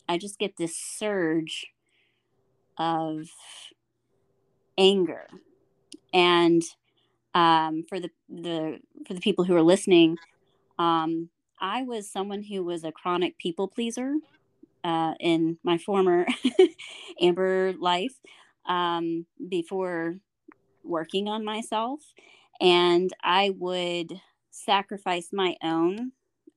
[0.08, 1.66] I just get this surge
[2.76, 3.28] of
[4.76, 5.28] anger.
[6.12, 6.62] And
[7.38, 10.16] um for the the for the people who are listening,
[10.78, 14.14] um I was someone who was a chronic people pleaser
[14.84, 16.26] uh in my former
[17.20, 18.16] Amber life
[18.66, 20.16] um before
[20.84, 22.00] working on myself.
[22.60, 24.20] And i would
[24.50, 26.12] sacrifice my own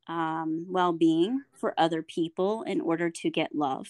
[0.08, 3.88] um, well-being for other people in order to get love.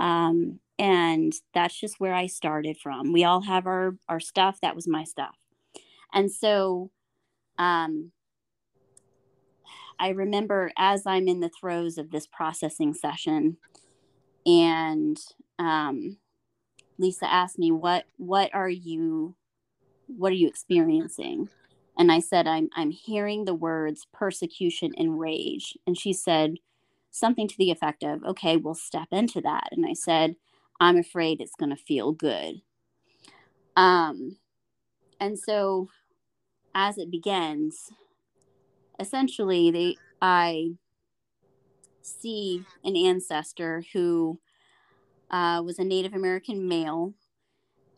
[0.00, 3.12] Um, and that's just where i started from.
[3.12, 4.60] We all have our our stuff.
[4.62, 5.36] That was my stuff
[6.12, 6.90] and so
[7.58, 8.10] um,
[9.98, 13.56] i remember as i'm in the throes of this processing session
[14.44, 15.18] and
[15.58, 16.18] um,
[16.98, 19.34] lisa asked me what what are you
[20.06, 21.48] what are you experiencing?
[21.98, 25.76] And i said i'm i'm hearing the words persecution and rage.
[25.86, 26.56] And she said
[27.10, 29.68] something to the effect of okay we'll step into that.
[29.72, 30.36] And i said
[30.80, 32.60] i'm afraid it's going to feel good.
[33.76, 34.36] Um
[35.20, 35.88] and so
[36.74, 37.90] as it begins
[38.98, 40.70] essentially they i
[42.06, 44.38] see an ancestor who
[45.30, 47.14] uh, was a native american male.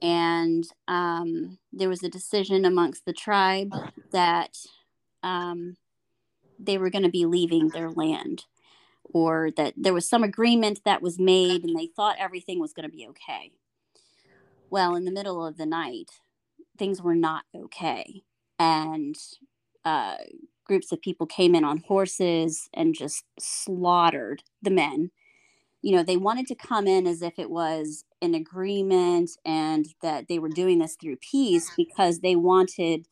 [0.00, 3.72] And um, there was a decision amongst the tribe
[4.12, 4.56] that
[5.24, 5.76] um,
[6.56, 8.44] they were going to be leaving their land
[9.02, 12.88] or that there was some agreement that was made and they thought everything was going
[12.88, 13.50] to be okay.
[14.70, 16.10] Well in the middle of the night
[16.78, 18.22] things were not okay.
[18.58, 19.16] And
[19.84, 20.16] uh,
[20.64, 25.10] groups of people came in on horses and just slaughtered the men.
[25.80, 30.26] You know they wanted to come in as if it was an agreement and that
[30.28, 33.06] they were doing this through peace because they wanted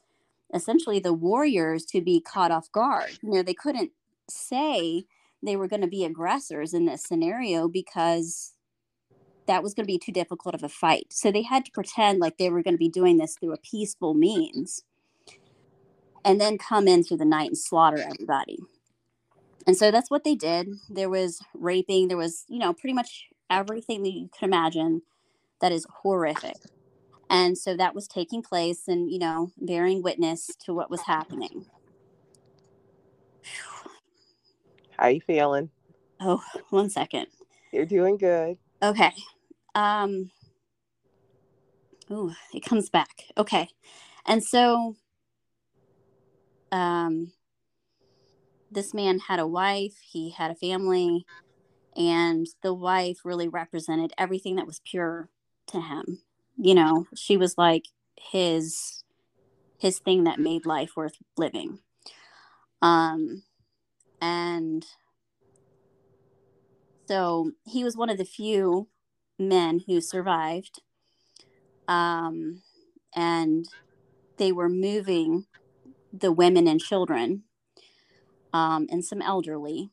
[0.53, 3.19] essentially the warriors to be caught off guard.
[3.23, 3.93] You know they couldn't
[4.29, 5.05] say
[5.43, 8.55] they were going to be aggressors in this scenario because
[9.47, 11.07] that was going to be too difficult of a fight.
[11.11, 13.59] So they had to pretend like they were going to be doing this through a
[13.59, 14.83] peaceful means
[16.25, 18.59] and then come in through the night and slaughter everybody.
[19.67, 20.69] And so that's what they did.
[20.89, 22.09] There was raping.
[22.09, 25.03] There was you know pretty much everything that you could imagine
[25.61, 26.57] that is horrific.
[27.29, 31.67] And so that was taking place and you know bearing witness to what was happening.
[34.99, 35.71] How you feeling?
[36.21, 37.27] oh one second.
[37.73, 38.59] You're doing good.
[38.83, 39.13] okay
[39.77, 40.31] um
[42.11, 43.69] Ooh, it comes back okay
[44.27, 44.97] and so
[46.73, 47.33] um
[48.71, 51.27] this man had a wife, he had a family,
[51.97, 55.31] and the wife really represented everything that was pure
[55.69, 56.21] to him.
[56.57, 57.85] You know, she was like
[58.19, 59.05] his
[59.79, 61.81] his thing that made life worth living.
[62.83, 63.43] Um
[64.21, 64.85] and
[67.09, 68.89] so he was one of the few
[69.39, 70.81] men who survived.
[71.89, 72.63] Um
[73.15, 73.67] and
[74.37, 75.47] they were moving
[76.13, 77.45] the women and children
[78.53, 79.91] um, and some elderly.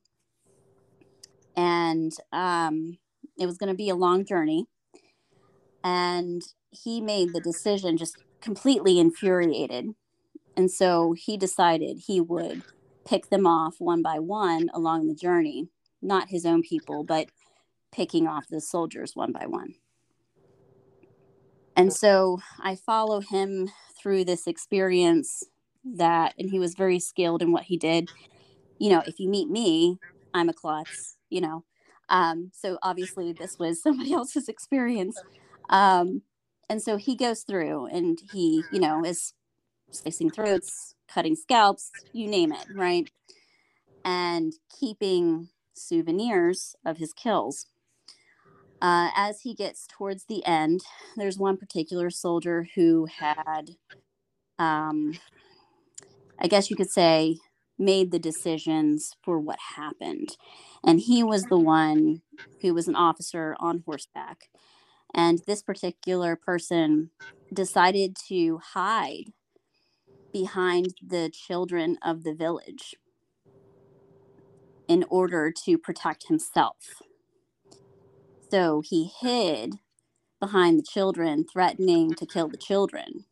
[1.55, 2.97] And um,
[3.37, 4.67] it was going to be a long journey.
[5.83, 9.89] And he made the decision just completely infuriated.
[10.55, 12.63] And so he decided he would
[13.05, 15.67] pick them off one by one along the journey,
[16.01, 17.27] not his own people, but
[17.93, 19.75] picking off the soldiers one by one.
[21.75, 25.43] And so I follow him through this experience
[25.83, 28.09] that, and he was very skilled in what he did.
[28.79, 29.97] You know, if you meet me,
[30.33, 31.63] I'm a klutz, you know.
[32.09, 35.21] Um, so obviously, this was somebody else's experience.
[35.69, 36.21] Um,
[36.69, 39.33] and so he goes through and he, you know, is
[39.91, 43.09] slicing throats, cutting scalps, you name it, right?
[44.03, 47.67] And keeping souvenirs of his kills.
[48.83, 50.81] Uh, as he gets towards the end,
[51.15, 53.77] there's one particular soldier who had,
[54.59, 55.13] um,
[56.37, 57.37] I guess you could say,
[57.79, 60.35] made the decisions for what happened.
[60.83, 62.23] And he was the one
[62.61, 64.49] who was an officer on horseback.
[65.13, 67.11] And this particular person
[67.53, 69.31] decided to hide
[70.33, 72.95] behind the children of the village
[74.89, 77.01] in order to protect himself.
[78.53, 79.79] So he hid
[80.39, 83.25] behind the children, threatening to kill the children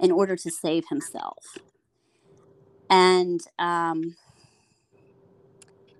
[0.00, 1.58] in order to save himself.
[2.90, 4.16] And um,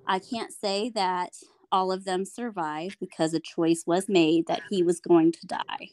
[0.09, 1.35] I can't say that
[1.71, 5.91] all of them survived because a choice was made that he was going to die.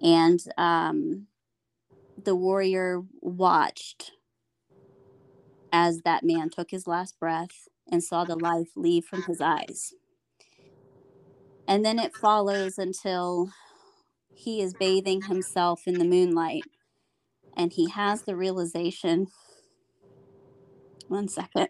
[0.00, 1.26] And um,
[2.22, 4.12] the warrior watched
[5.72, 9.92] as that man took his last breath and saw the life leave from his eyes.
[11.66, 13.50] And then it follows until
[14.34, 16.64] he is bathing himself in the moonlight
[17.56, 19.28] and he has the realization.
[21.08, 21.68] One second.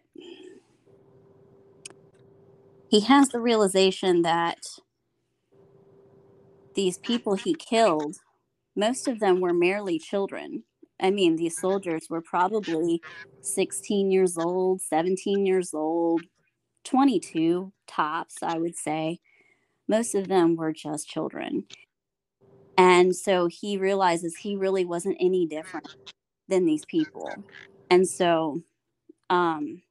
[2.88, 4.59] He has the realization that
[6.74, 8.16] these people he killed,
[8.76, 10.64] most of them were merely children.
[11.00, 13.00] I mean, these soldiers were probably
[13.42, 16.22] 16 years old, 17 years old,
[16.85, 19.18] 22 tops, I would say
[19.88, 21.64] most of them were just children.
[22.77, 25.88] And so he realizes he really wasn't any different
[26.49, 27.31] than these people.
[27.90, 28.62] And so
[29.31, 29.83] um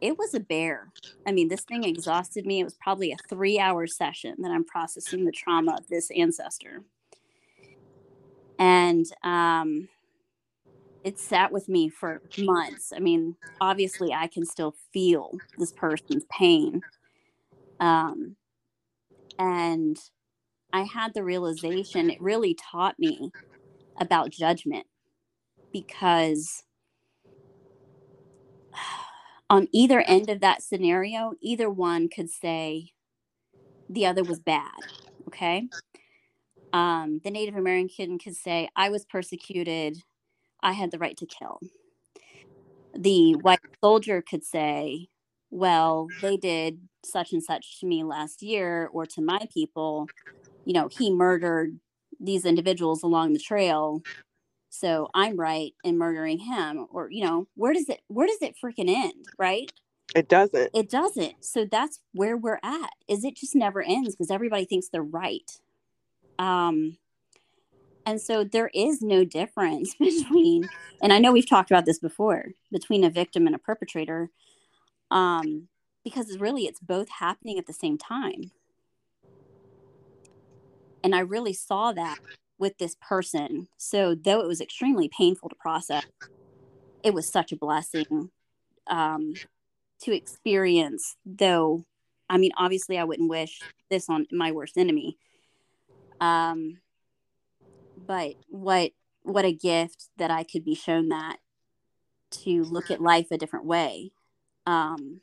[0.00, 0.92] it was a bear.
[1.26, 2.60] I mean, this thing exhausted me.
[2.60, 6.82] It was probably a 3-hour session that I'm processing the trauma of this ancestor.
[8.58, 9.88] And um
[11.04, 12.92] it sat with me for months.
[12.94, 16.82] I mean, obviously I can still feel this person's pain.
[17.80, 18.36] Um
[19.38, 19.96] and
[20.72, 23.32] I had the realization, it really taught me
[23.98, 24.86] about judgment
[25.72, 26.64] because
[29.50, 32.92] on either end of that scenario, either one could say
[33.88, 34.72] the other was bad.
[35.28, 35.68] Okay.
[36.72, 39.98] Um, the Native American could say, I was persecuted.
[40.60, 41.60] I had the right to kill.
[42.94, 45.08] The white soldier could say,
[45.50, 50.08] well, they did such and such to me last year or to my people.
[50.64, 51.78] You know, he murdered
[52.20, 54.02] these individuals along the trail.
[54.70, 56.86] So I'm right in murdering him.
[56.90, 59.26] Or, you know, where does it where does it freaking end?
[59.38, 59.70] Right?
[60.14, 60.70] It doesn't.
[60.74, 61.44] It doesn't.
[61.44, 62.90] So that's where we're at.
[63.08, 65.50] Is it just never ends because everybody thinks they're right.
[66.38, 66.96] Um
[68.06, 70.68] and so there is no difference between
[71.02, 74.30] and I know we've talked about this before, between a victim and a perpetrator
[75.10, 75.68] um,
[76.02, 78.50] because really it's both happening at the same time.
[81.02, 82.18] And I really saw that
[82.58, 83.68] with this person.
[83.76, 86.04] So, though it was extremely painful to process,
[87.02, 88.30] it was such a blessing
[88.86, 89.34] um,
[90.02, 91.16] to experience.
[91.26, 91.84] Though,
[92.28, 95.18] I mean, obviously, I wouldn't wish this on my worst enemy.
[96.20, 96.78] Um,
[97.96, 98.92] but what
[99.22, 101.38] what a gift that I could be shown that
[102.30, 104.10] to look at life a different way
[104.66, 105.20] um,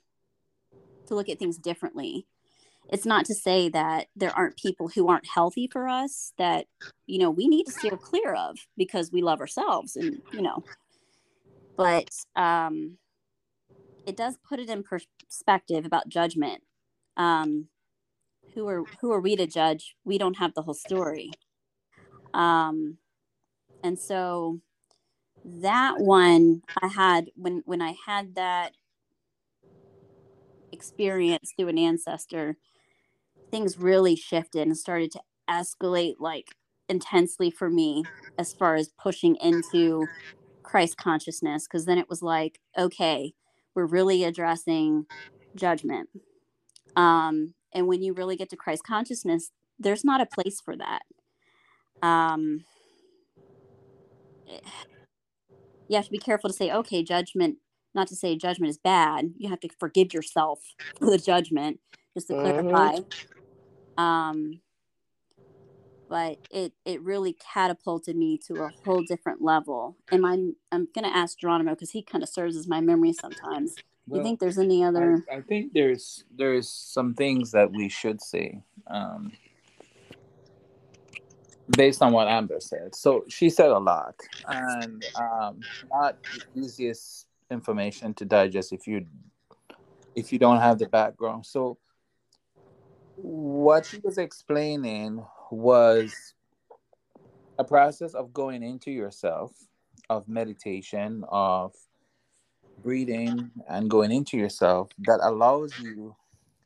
[1.08, 2.26] to look at things differently.
[2.90, 6.66] It's not to say that there aren't people who aren't healthy for us that,
[7.06, 10.64] you know, we need to steer clear of because we love ourselves and, you know,
[11.78, 12.98] but um,
[14.06, 16.62] it does put it in perspective about judgment.
[17.18, 17.68] Um,
[18.54, 19.96] who are who are we to judge?
[20.04, 21.32] We don't have the whole story.
[22.34, 22.98] Um,
[23.84, 24.60] and so
[25.46, 28.74] that one I had when when I had that
[30.72, 32.58] experience through an ancestor,
[33.52, 36.56] things really shifted and started to escalate like
[36.90, 38.04] intensely for me
[38.38, 40.08] as far as pushing into
[40.64, 43.34] Christ consciousness because then it was like, okay,
[43.76, 45.06] we're really addressing
[45.56, 46.10] judgment.
[46.96, 51.02] Um, and when you really get to Christ consciousness, there's not a place for that.
[52.02, 52.64] Um,
[55.88, 57.58] you have to be careful to say, okay, judgment,
[57.94, 59.34] not to say judgment is bad.
[59.38, 60.60] You have to forgive yourself
[61.00, 61.80] for the judgment,
[62.14, 62.70] just to mm-hmm.
[62.70, 63.00] clarify.
[63.98, 64.62] Um,
[66.12, 69.96] but it it really catapulted me to a whole different level.
[70.12, 73.76] And I'm I'm gonna ask Geranomo because he kind of serves as my memory sometimes.
[74.08, 75.24] Well, you think there's any other?
[75.32, 79.32] I, I, think there's there's some things that we should say, um,
[81.78, 82.94] based on what Amber said.
[82.94, 84.16] So she said a lot,
[84.48, 89.06] and um, not the easiest information to digest if you
[90.16, 91.46] if you don't have the background.
[91.46, 91.78] So
[93.16, 96.34] what she was explaining was
[97.58, 99.52] a process of going into yourself,
[100.10, 101.74] of meditation, of
[102.82, 106.16] breathing and going into yourself that allows you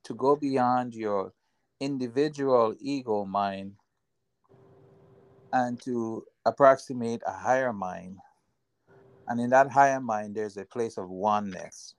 [0.03, 1.33] to go beyond your
[1.79, 3.73] individual ego mind
[5.51, 8.17] and to approximate a higher mind.
[9.27, 11.95] And in that higher mind, there's a place of oneness.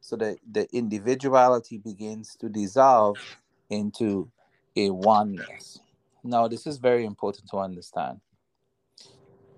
[0.00, 3.20] So that the individuality begins to dissolve
[3.68, 4.30] into
[4.76, 5.78] a oneness.
[6.24, 8.20] Now, this is very important to understand.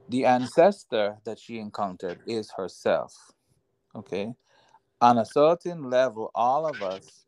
[0.08, 3.14] The ancestor that she encountered is herself.
[3.94, 4.34] Okay.
[5.00, 7.24] On a certain level, all of us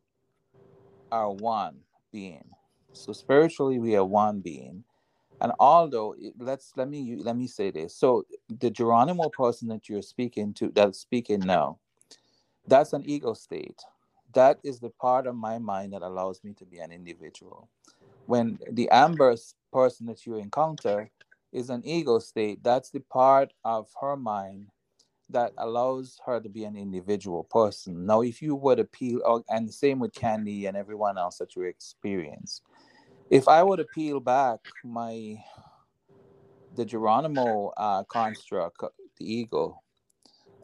[1.10, 1.78] are one
[2.12, 2.44] being.
[2.92, 4.84] So spiritually, we are one being.
[5.40, 7.94] And although let's let me let me say this.
[7.96, 11.78] So the Geranomo person that you're speaking to, that's speaking now,
[12.66, 13.80] that's an ego state.
[14.32, 17.68] That is the part of my mind that allows me to be an individual
[18.26, 19.36] when the amber
[19.72, 21.10] person that you encounter
[21.52, 24.68] is an ego state, that's the part of her mind
[25.30, 28.06] that allows her to be an individual person.
[28.06, 31.56] Now, if you were to peel, and the same with Candy and everyone else that
[31.56, 32.62] you experience,
[33.30, 35.36] if I were to peel back my
[36.74, 38.80] the Geranomo uh, construct,
[39.18, 39.80] the ego,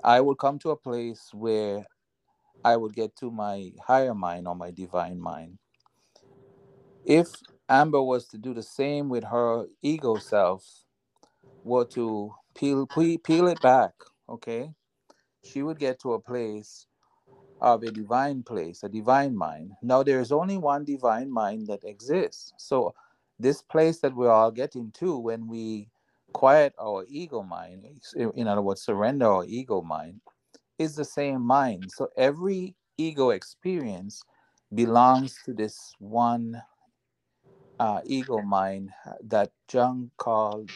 [0.04, 1.86] I would come to a place where
[2.64, 5.58] I would get to my higher mind or my divine mind.
[7.04, 7.28] If
[7.68, 10.64] Amber was to do the same with her ego self,
[11.64, 12.86] were to peel
[13.24, 13.92] peel it back,
[14.28, 14.72] okay,
[15.42, 16.86] she would get to a place
[17.60, 19.72] of a divine place, a divine mind.
[19.82, 22.52] Now there is only one divine mind that exists.
[22.56, 22.94] So
[23.38, 25.88] this place that we're all getting to when we
[26.32, 30.20] quiet our ego mind, in other words, surrender our ego mind,
[30.78, 31.90] is the same mind.
[31.90, 34.22] So every ego experience
[34.74, 36.62] belongs to this one
[37.78, 38.90] uh, ego mind
[39.24, 40.70] that Jung called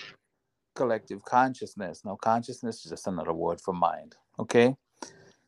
[0.74, 2.04] collective consciousness.
[2.04, 4.16] Now, consciousness is just another word for mind.
[4.38, 4.74] Okay,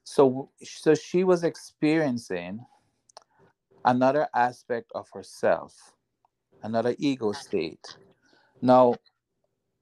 [0.06, 2.64] so so she was experiencing
[3.84, 5.74] another aspect of herself,
[6.62, 7.98] another ego state.
[8.62, 8.94] Now,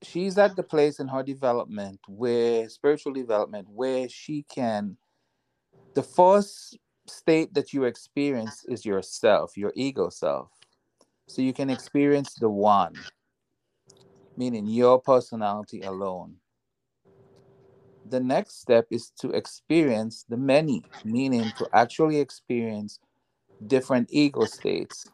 [0.03, 4.97] she's at the place in her development where spiritual development where she can
[5.95, 10.51] the first state that you experience is yourself your ego self
[11.27, 12.95] so you can experience the one,
[14.37, 16.37] meaning your personality alone.
[18.07, 22.99] The next step is to experience the many, meaning to actually experience
[23.67, 25.07] different ego states.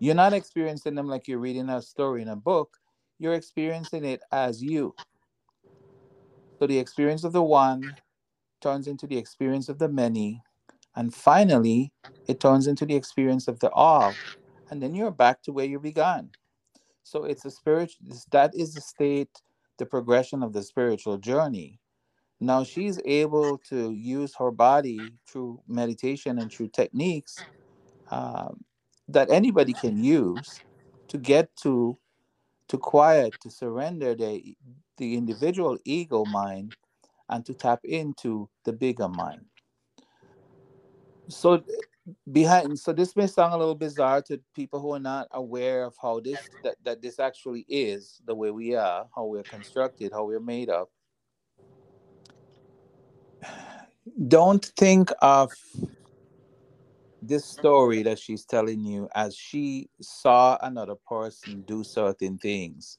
[0.00, 2.76] You're not experiencing them like you're reading a story in a book,
[3.18, 4.94] you're experiencing it as you.
[6.58, 7.96] So the experience of the one
[8.60, 10.42] turns into the experience of the many,
[10.96, 11.92] and finally,
[12.26, 14.14] it turns into the experience of the all,
[14.70, 16.30] and then you're back to where you began.
[17.04, 19.42] So it's a spiritual, that is the state,
[19.78, 21.80] the progression of the spiritual journey.
[22.40, 27.46] Now she's able to use her body through meditation and through techniques
[28.10, 28.64] um,
[29.08, 30.62] that anybody can use
[31.08, 31.98] to get to
[32.68, 34.56] to quiet, to surrender the
[34.96, 36.76] the individual ego mind
[37.28, 39.44] and to tap into the bigger mind.
[41.28, 41.62] So
[42.32, 45.94] behind so this may sound a little bizarre to people who are not aware of
[46.00, 50.24] how this that, that this actually is the way we are how we're constructed how
[50.24, 50.90] we're made up.
[54.28, 55.50] Don't think of
[57.22, 62.98] this story that she's telling you as she saw another person do certain things.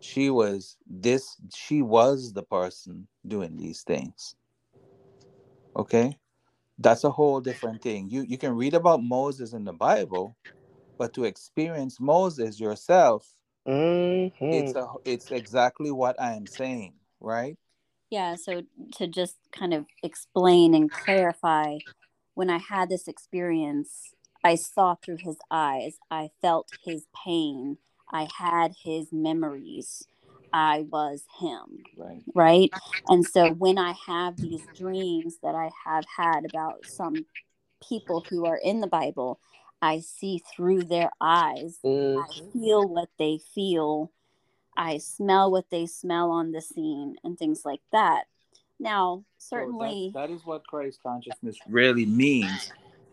[0.00, 4.34] She was this she was the person doing these things.
[5.74, 6.18] Okay
[6.82, 8.10] that's a whole different thing.
[8.10, 10.36] You you can read about moses in the bible
[10.98, 13.34] but to experience moses yourself
[13.68, 14.52] Mm-hmm.
[14.52, 17.56] it's a it's exactly what i am saying right?
[18.10, 18.62] Yeah, so
[18.96, 21.78] to just kind of explain and clarify,
[22.34, 24.14] when I had this experience,
[24.44, 27.78] I saw through his eyes, I felt his pain,
[28.12, 30.06] I had his memories,
[30.52, 32.70] I was him, right right?
[33.08, 37.26] And so when I have these dreams that I have had about some
[37.86, 39.40] people who are in the Bible,
[39.80, 42.52] I see through their eyes, I Mhm.
[42.52, 44.12] feel what they feel.
[44.76, 48.28] I smell what they smell on the scene and things like that.
[48.78, 52.72] Now, So certainly, that, that is what christ consciousness really means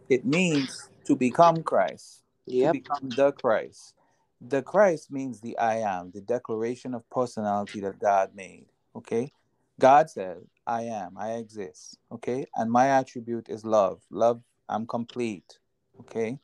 [0.09, 3.93] it means to become christ to become the Christ.
[4.41, 8.67] The Christ means the I am, the declaration of personality that God made.
[8.95, 9.31] Okay.
[9.79, 10.37] God said,
[10.67, 11.97] I am, I exist.
[12.11, 12.45] Okay.
[12.55, 14.01] And my attribute is love.
[14.09, 15.59] Love, I'm complete.
[16.01, 16.39] Okay.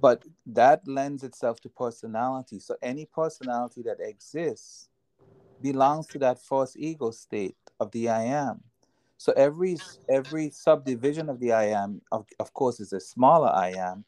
[0.00, 2.60] But that lends itself to personality.
[2.60, 4.88] So any personality that exists
[5.60, 8.62] belongs to that false ego state of the I am.
[9.16, 9.76] So every
[10.08, 14.04] every subdivision of the I am, of, of course, is a smaller I am,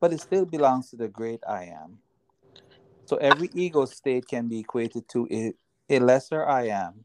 [0.00, 1.98] but it still belongs to the great I am.
[3.06, 5.52] So every ego state can be equated to a,
[5.90, 7.04] a lesser I am,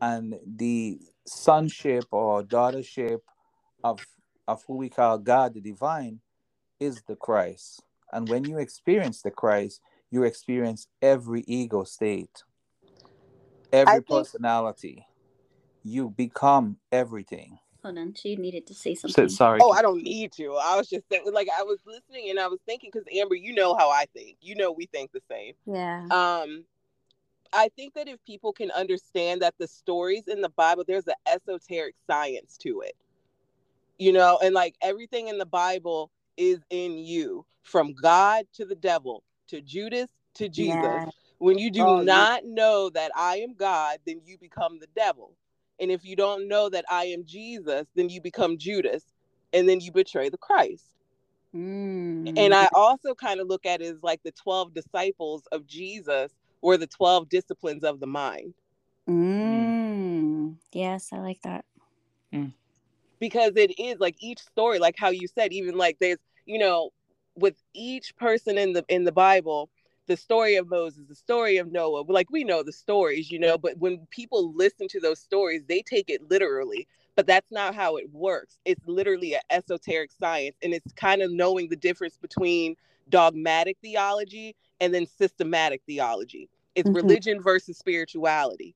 [0.00, 3.20] and the sonship or daughtership
[3.84, 4.06] of
[4.48, 6.20] of who we call God, the divine,
[6.80, 7.82] is the Christ.
[8.12, 12.44] And when you experience the Christ, you experience every ego state,
[13.72, 15.06] every think- personality.
[15.84, 17.58] You become everything.
[17.86, 19.28] Hold on, she needed to say something.
[19.28, 19.60] sorry.
[19.62, 20.54] Oh, I don't need to.
[20.56, 23.54] I was just saying, like I was listening and I was thinking because Amber, you
[23.54, 24.38] know how I think.
[24.40, 25.54] You know we think the same.
[25.66, 26.04] yeah.
[26.10, 26.64] Um,
[27.52, 31.14] I think that if people can understand that the stories in the Bible, there's an
[31.26, 32.96] esoteric science to it.
[33.98, 38.74] You know, and like everything in the Bible is in you, from God to the
[38.74, 40.80] devil, to Judas to Jesus.
[40.82, 41.06] Yeah.
[41.38, 44.88] When you do Oh, you- not know that I am God, then you become the
[44.96, 45.32] devil.
[45.80, 49.04] And if you don't know that I am Jesus, then you become Judas,
[49.52, 50.84] and then you betray the Christ.
[51.54, 52.34] Mm.
[52.36, 56.32] And I also kind of look at it as like the 12 disciples of Jesus
[56.60, 58.54] were the 12 disciplines of the mind.
[59.08, 60.56] Mm.
[60.72, 61.64] Yes, I like that.
[63.18, 66.90] Because it is like each story, like how you said, even like there's, you know,
[67.34, 69.70] with each person in the in the Bible,
[70.06, 73.58] the story of Moses, the story of Noah, like we know the stories, you know,
[73.58, 76.86] but when people listen to those stories, they take it literally.
[77.16, 78.58] But that's not how it works.
[78.64, 80.56] It's literally an esoteric science.
[80.62, 82.76] And it's kind of knowing the difference between
[83.08, 86.48] dogmatic theology and then systematic theology.
[86.74, 86.94] It's Mhm.
[86.94, 88.74] religion versus spirituality.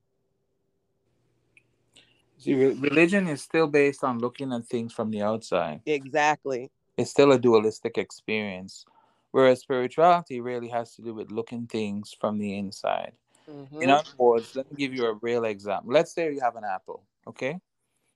[2.38, 5.82] See, religion is still based on looking at things from the outside.
[5.84, 6.70] Exactly.
[6.96, 8.86] It's still a dualistic experience,
[9.32, 13.12] whereas spirituality really has to do with looking things from the inside.
[13.48, 13.80] Mhm.
[13.80, 15.92] In other words, let me give you a real example.
[15.92, 17.60] Let's say you have an apple, okay?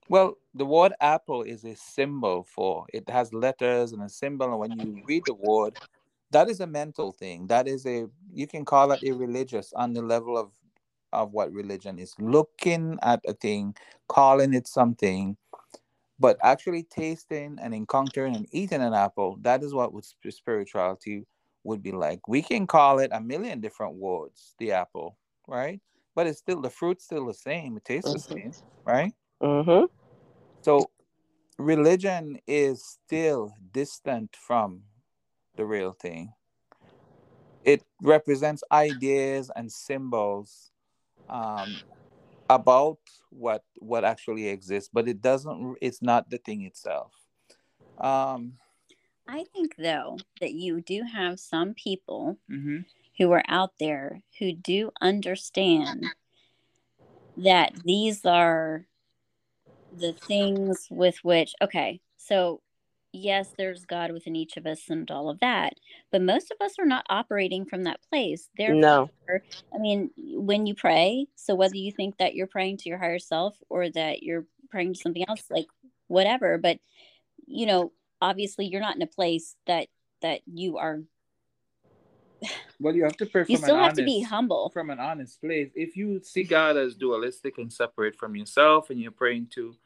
[0.09, 4.59] Well, the word apple is a symbol for it has letters and a symbol, and
[4.59, 5.77] when you read the word,
[6.31, 7.47] that is a mental thing.
[7.49, 10.53] That is a you can call it a religious on the level of
[11.13, 13.77] of what religion is looking at a thing,
[14.09, 15.37] calling it something,
[16.19, 21.27] but actually tasting and encountering and eating an apple, that is what would spirituality
[21.65, 22.29] would be like.
[22.29, 25.81] We can call it a million different words, the apple, right?
[26.15, 27.77] But it's still the fruit's still the same.
[27.77, 28.21] It tastes the Mhm.
[28.21, 28.55] same,
[28.87, 29.13] right?
[29.41, 29.89] Mhm.
[30.63, 30.91] So
[31.59, 34.85] religion is still distant from
[35.57, 36.35] the real thing.
[37.65, 40.73] It represents ideas and symbols
[41.29, 41.83] um,
[42.51, 42.99] about
[43.31, 45.77] what what actually exists, but it doesn't.
[45.81, 47.13] It's not the thing itself.
[47.99, 48.55] Um,
[49.27, 52.85] I think, though, that you do have some people mhm.
[53.19, 56.05] who are out there who do understand
[57.39, 58.87] that these are
[59.97, 62.61] the things with which, okay, so
[63.15, 65.75] yes, there's God within each of us and all of that,
[66.11, 68.51] but most of us are not operating from that place.
[68.57, 69.11] Therefore, No.
[69.75, 73.19] I mean, when you pray, so whether you think that you're praying to your higher
[73.19, 75.67] self or that you're praying to something else, like
[76.09, 76.79] whatever, but
[77.47, 79.89] you know, obviously you're not in a place that
[80.21, 81.01] that you are
[82.81, 84.71] Well, you have to pray you still an have to be humble.
[84.71, 85.71] from an honest place.
[85.75, 89.77] If you see God as dualistic and separate from yourself, and you're praying to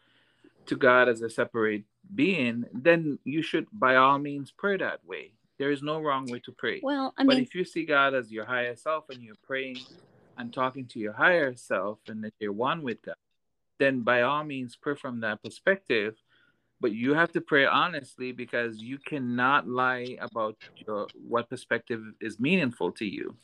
[0.66, 1.84] to God as a separate
[2.14, 5.32] being, then you should by all means pray that way.
[5.59, 6.80] There is no wrong way to pray.
[6.82, 9.78] Well, I mean, but if you see God as your higher self and you're praying
[10.36, 13.16] and talking to your higher self and that you're one with God,
[13.78, 16.14] then by all means pray from that perspective.
[16.80, 22.38] But you have to pray honestly because you cannot lie about your what perspective is
[22.38, 23.34] meaningful to you.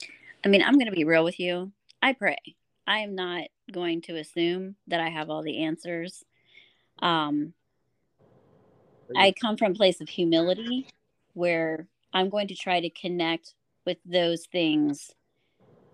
[0.45, 1.73] I mean, I'm going to be real with you.
[2.01, 2.39] I pray.
[2.87, 6.23] I am not going to assume that I have all the answers.
[7.01, 7.55] Um,
[9.17, 10.87] I come from a place of humility
[11.35, 13.55] where I'm going to try to connect
[13.87, 15.11] with those things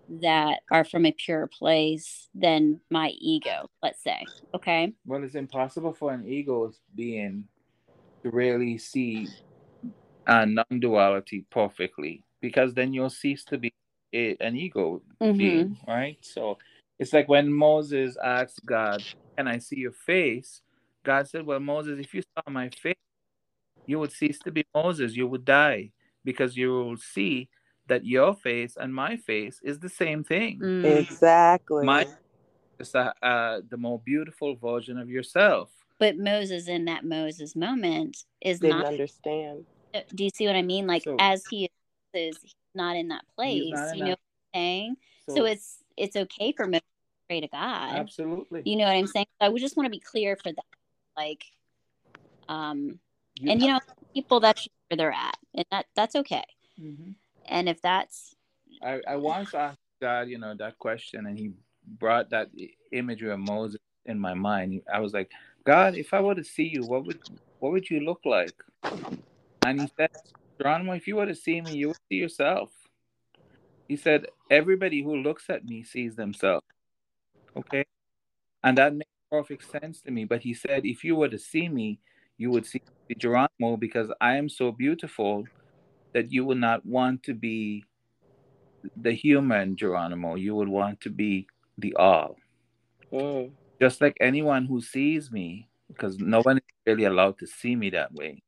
[0.09, 4.25] that are from a pure place than my ego, let's say.
[4.53, 4.93] Okay.
[5.05, 7.47] Well, it's impossible for an ego being
[8.23, 9.27] to really see
[10.27, 13.73] a non duality perfectly because then you'll cease to be
[14.13, 15.37] a, an ego Mhm.
[15.37, 16.17] being, right?
[16.21, 16.57] So
[16.99, 19.03] it's like when Moses asked God,
[19.37, 20.61] Can I see your face?
[21.03, 22.95] God said, Well, Moses, if you saw my face,
[23.85, 25.15] you would cease to be Moses.
[25.15, 25.91] You would die
[26.23, 27.49] because you will see
[27.87, 30.59] that your face and my face is the same thing.
[30.59, 30.85] Mm.
[30.85, 31.85] Exactly.
[31.85, 32.07] My-
[32.79, 35.69] It's a, uh, the more beautiful version of yourself.
[35.99, 38.85] But Moses in that Moses moment is Didn't not.
[38.87, 39.65] understand.
[40.15, 40.87] Do you see what I mean?
[40.87, 41.69] Like So- as he
[42.13, 43.61] is, he's not in that place.
[43.63, 44.19] He's not in you that- know what
[44.55, 44.95] I'm saying?
[45.29, 47.95] So, it's it's okay for Moses to pray to God.
[47.95, 48.63] absolutely.
[48.65, 49.27] You know what I'm saying?
[49.39, 50.65] I would just want to be clear for that.
[51.17, 51.43] Like,
[52.47, 52.99] um,
[53.45, 53.79] and you know,
[54.13, 56.43] people that's where they're at, and that that's okay.
[56.79, 57.15] Mhm.
[57.45, 58.35] And if that's
[58.81, 61.51] I, I once asked God, you know, that question, and He
[61.99, 62.49] brought that
[62.91, 64.81] imagery of Moses in my mind.
[64.91, 65.31] I was like,
[65.65, 67.19] God, if I were to see you, what would
[67.59, 68.53] what would you look like?
[69.63, 70.09] And He said,
[70.59, 72.71] Geranomo, if you were to see me, you would see yourself.
[73.87, 76.65] He said, everybody who looks at me sees themselves.
[77.55, 77.85] Okay,
[78.63, 80.25] and that makes perfect sense to me.
[80.25, 81.99] But He said, if you were to see me,
[82.37, 82.81] you would see
[83.17, 85.45] Geranomo because I am so beautiful
[86.13, 87.85] that you would not want to be
[88.97, 90.39] the human Geranomo.
[90.39, 92.35] You would want to be the all.
[93.11, 93.51] Mm.
[93.79, 97.89] Just like anyone who sees me, because no one is really allowed to see me
[97.91, 98.41] that way,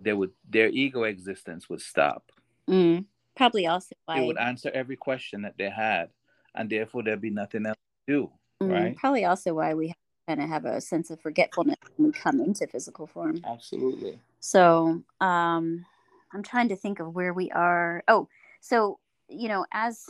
[0.00, 2.30] they would their ego existence would stop.
[2.68, 3.04] mm,
[3.36, 6.08] probably also why They would answer every question that they had,
[6.54, 8.32] and therefore there'd be nothing else to do.
[8.62, 8.96] mm, right?
[8.96, 9.92] probably also why we
[10.28, 13.40] kind of have a sense of forgetfulness when we come into physical form.
[13.46, 14.20] Absolutely.
[14.40, 15.86] So um,
[16.34, 18.04] I'm trying to think of where we are.
[18.06, 18.28] Oh,
[18.60, 18.98] so
[19.30, 20.04] you know, as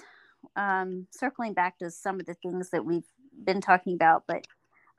[0.56, 3.06] um, circling back to some of the things that we've
[3.44, 4.44] been talking about, but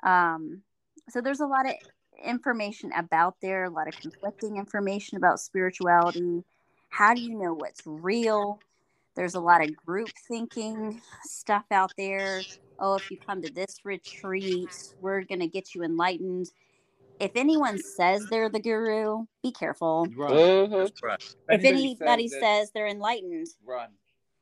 [0.03, 0.61] um,
[1.09, 1.75] so there's a lot of
[2.23, 6.43] information about there, a lot of conflicting information about spirituality.
[6.89, 8.59] How do you know what's real?
[9.19, 12.41] There's a lot of group thinking stuff out there.
[12.79, 14.69] Oh, if you come to this retreat,
[15.01, 16.49] we're going to get you enlightened.
[17.19, 20.07] If anyone says they're the guru, be careful.
[20.15, 20.31] Run.
[20.37, 20.93] Mhm.
[21.03, 21.17] Run.
[21.49, 23.89] If anybody that- says they're enlightened, run.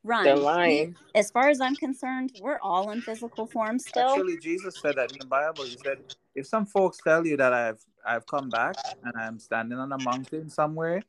[0.04, 0.22] run.
[0.22, 0.96] They're lying.
[1.12, 4.10] As far as I'm concerned, we're all in physical form still.
[4.10, 5.64] Actually, Jesus said that in the Bible.
[5.64, 5.98] He said,
[6.36, 9.98] "If some folks tell you that I've I've come back and I'm standing on a
[9.98, 11.02] mountain somewhere,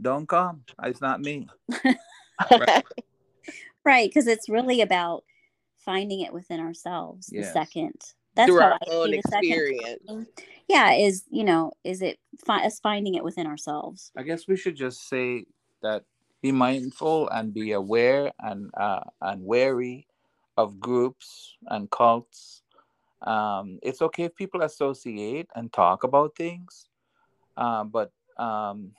[0.00, 0.64] don't come.
[0.82, 1.46] It's not me."
[2.50, 2.84] Right.
[3.84, 5.24] Right, because it's really about
[5.76, 7.26] finding it within ourselves.
[7.26, 8.00] The second.
[8.34, 9.52] That's Through how our I own see the second.
[9.52, 10.26] experience.
[10.68, 14.10] Yeah, is you know, is it fi- us finding it within ourselves?
[14.16, 15.44] I guess we should just say
[15.82, 16.04] that
[16.40, 20.06] be mindful and be aware and uh, and wary
[20.56, 22.62] of groups and cults.
[23.22, 26.88] Um, it's okay if people associate and talk about things,
[27.56, 28.92] uh, but um,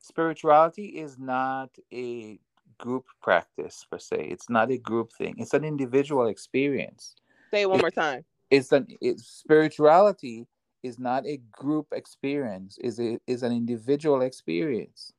[0.00, 2.38] spirituality is not a
[2.78, 4.28] group practice per se.
[4.30, 5.34] It's not a group thing.
[5.38, 7.14] It's an individual experience.
[7.50, 8.24] Say it one more time.
[8.50, 10.46] It's an it's spirituality
[10.82, 12.78] is not a group experience.
[12.78, 15.12] is a is an individual experience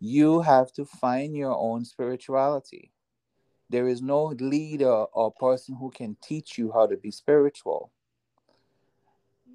[0.00, 2.92] you have to find your own spirituality.
[3.68, 7.90] There is no leader or person who can teach you how to be spiritual.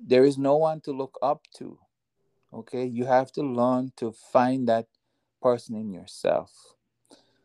[0.06, 1.78] There is no one to look up to.
[2.54, 4.88] Okay, you have to learn to find that
[5.42, 6.52] person in yourself.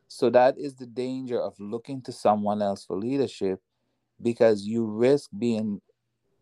[0.08, 3.60] So that is the danger of looking to someone else for leadership
[4.22, 5.80] because you risk being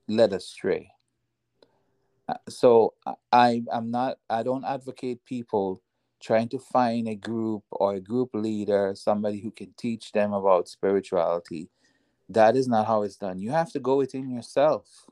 [0.09, 0.91] led astray.
[2.29, 2.95] Uh, So
[3.33, 5.83] I- I'm not I don't advocate people
[6.21, 10.69] trying to find a group or a group leader, somebody who can teach them about
[10.69, 11.69] spirituality.
[12.31, 13.39] That is not how it's done.
[13.39, 15.07] You have to go within yourself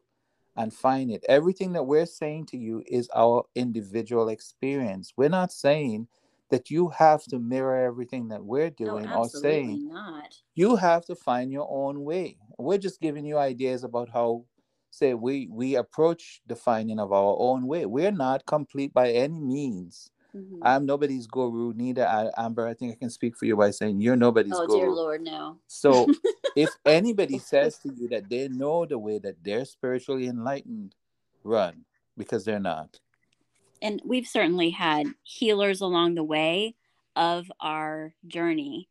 [0.57, 1.25] and find it.
[1.29, 5.13] Everything that we're saying to you is our individual experience.
[5.17, 6.09] We're not saying
[6.53, 10.37] that you have to mirror everything that we're doing no, or saying not.
[10.55, 12.37] you have to find your own way.
[12.59, 14.45] We're just giving you ideas about how
[14.91, 17.87] say we we approach the finding of our own way.
[17.87, 20.11] We're not complete by any means.
[20.37, 20.59] Mhm.
[20.61, 22.67] I'm nobody's guru, neither I, Amber.
[22.69, 24.79] I think I can speak for you by saying you're nobody's oh guru.
[24.81, 25.57] dear Lord, no.
[25.69, 26.07] So
[26.55, 30.95] if anybody says to you that they know the way that they're spiritually enlightened,
[31.45, 31.87] run
[32.19, 33.01] because they're not.
[33.83, 36.75] And we've certainly had healers along the way
[37.17, 38.89] of our journey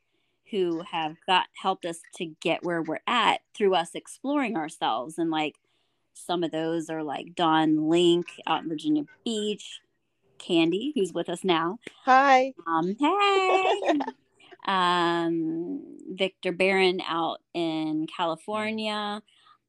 [0.51, 5.31] who have got helped us to get where we're at through us exploring ourselves and
[5.31, 5.55] like
[6.13, 9.79] some of those are like Don Link out in Virginia Beach,
[10.37, 11.79] Candy, who's with us now.
[12.03, 12.53] Hi.
[12.67, 13.99] Um, hey,
[14.65, 19.21] um, Victor Barron out in California.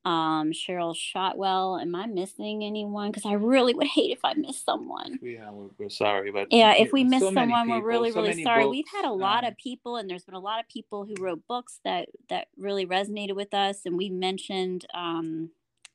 [0.05, 1.81] Um, Cheryl Shotwell.
[1.81, 3.11] Am I missing anyone?
[3.11, 5.21] Because I really would hate if I missed someone.
[5.23, 8.21] Yeah, we're, we're sorry, but Yeah, if we so miss many someone, we're really, so
[8.21, 8.67] really sorry.
[8.67, 11.15] We've had a lot um, of people, and there's been a lot of people who
[11.23, 15.51] wrote books that that really resonated with us, and we mentioned um,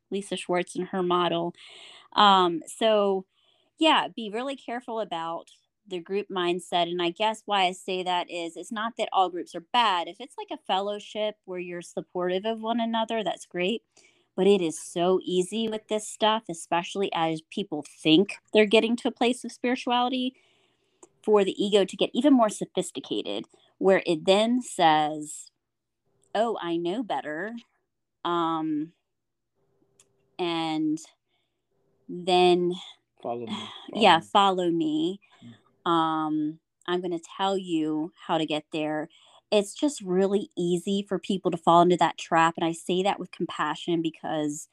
[0.10, 1.54] Lisa Schwartz and her model.
[2.14, 3.26] Um, so,
[3.78, 5.50] yeah, be really careful about
[5.88, 9.30] the group mindset, and I guess why I say that is it's not that all
[9.30, 10.08] groups are bad.
[10.08, 13.84] If it's like a fellowship where you're supportive of one another, that's great.
[14.36, 19.08] But it is so easy with this stuff, especially as people think they're getting to
[19.08, 20.36] a place of spirituality
[21.24, 23.46] for the ego to get even more sophisticated,
[23.78, 25.52] where it then says,
[26.36, 27.54] Oh, I know better.
[28.24, 28.92] Um,
[30.38, 31.00] and
[32.08, 32.74] then,
[33.24, 33.70] follow me.
[33.94, 35.20] yeah, follow follow me.
[35.88, 39.08] Um, I'm going to tell you how to get there.
[39.52, 42.56] It's just really easy for people to fall into that trap.
[42.58, 44.68] And I say that with compassion because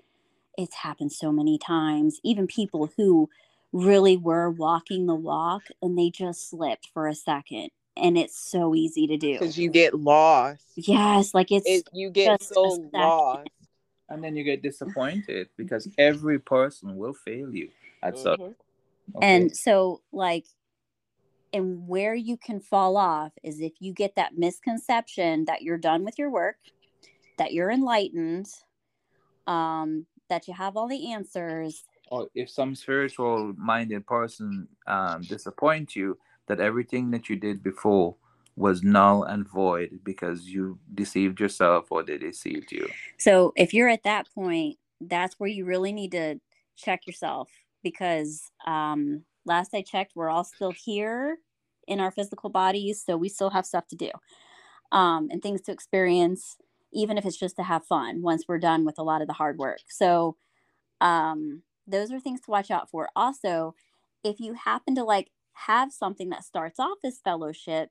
[0.58, 2.18] it's happened so many times.
[2.24, 3.30] Even people who
[3.72, 7.70] really were walking the walk and they just slipped for a second.
[7.96, 9.34] And it's so easy to do.
[9.34, 10.64] Because you get lost.
[10.74, 13.48] Yes, like it's It, you get so lost.
[14.08, 17.70] and then you get disappointed because every person will fail you
[18.02, 18.36] at some.
[18.36, 18.54] Mhm.
[19.22, 20.46] and so like
[21.55, 26.05] and where you can fall off is if you get that misconception that you're done
[26.05, 26.57] with your work
[27.38, 28.46] that you're enlightened
[29.46, 31.84] um that you have all the answers.
[32.11, 38.16] Or if some spiritual minded person um, disappoint you that everything that you did before
[38.57, 42.88] was null and void because you deceived yourself or they deceived you.
[43.18, 46.40] So if you're at that point that's where you really need to
[46.76, 47.50] check yourself
[47.82, 51.38] because um last i checked we're all still here
[51.86, 54.11] in our physical bodies so we still have stuff to do
[54.92, 56.57] um and things to experience
[56.95, 59.32] even if it's just to have fun once we're done with a lot of the
[59.34, 59.80] hard work.
[59.88, 60.36] So
[61.01, 63.11] um those are things to watch out for.
[63.14, 63.74] Also
[64.22, 67.90] if you happen to like have something that starts off as fellowship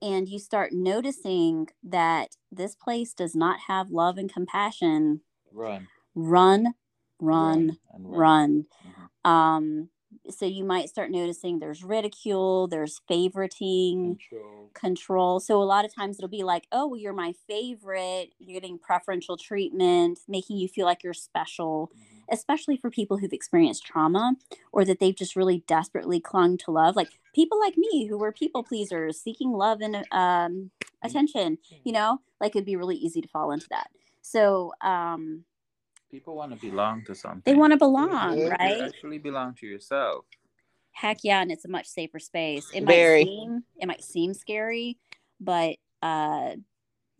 [0.00, 5.22] and you start noticing that this place does not have love and compassion
[5.52, 5.88] run.
[6.14, 6.74] run
[7.18, 8.66] run and run.
[8.86, 9.30] Mhm.
[9.30, 9.88] um
[10.30, 14.70] so you might start noticing there's ridicule there's favoriting Control.
[14.74, 15.40] control.
[15.40, 18.32] So a lot of times it'll be like oh well, you're my favorite.
[18.38, 22.24] You're getting preferential treatment making you feel like you're special Mhm.
[22.30, 24.34] especially for people who've experienced trauma
[24.72, 28.32] or that they've just really desperately clung to love like people like me who were
[28.32, 30.70] people pleasers seeking love and um,
[31.02, 32.20] attention you know?
[32.40, 33.88] Like it'd be really easy to fall into that.
[34.20, 35.44] So um
[36.10, 37.42] people want to belong to something.
[37.44, 38.58] They want to belong Mhm.
[38.58, 38.78] right?
[38.78, 40.24] you actually belong to yourself.
[40.92, 42.70] Heck yeah and it's a much safer space.
[42.74, 43.20] It Very.
[43.20, 44.98] might seem it might seem scary
[45.40, 46.56] but uh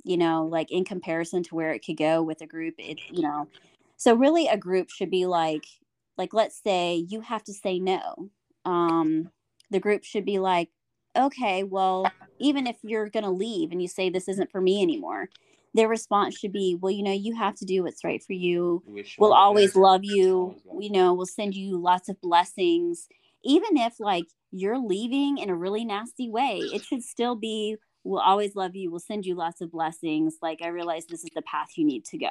[0.03, 3.23] you know like in comparison to where it could go with a group it you
[3.23, 3.49] know.
[3.97, 5.65] So really a group should be like
[6.17, 8.31] like let's say you have to say no.
[8.65, 9.31] Um
[9.71, 10.71] the group should be like
[11.17, 12.07] okay well
[12.41, 15.29] even if you're going to leave and you say this isn't for me anymore
[15.75, 18.83] their response should be well you know you have to do what's right for you.
[19.19, 20.57] We'll always love you.
[20.79, 23.09] You know we'll send you lots of blessings.
[23.45, 28.21] Even if like you're leaving in a really nasty way it should still be we'll
[28.21, 28.91] always love you.
[28.91, 30.37] We'll send you lots of blessings.
[30.43, 32.31] Like i realize this is the path you need to go.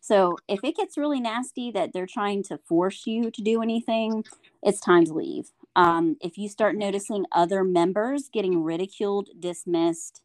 [0.00, 4.24] So if it gets really nasty that they're trying to force you to do anything
[4.62, 5.50] it's time to leave.
[5.74, 10.22] Um, if you start noticing other members getting ridiculed dismissed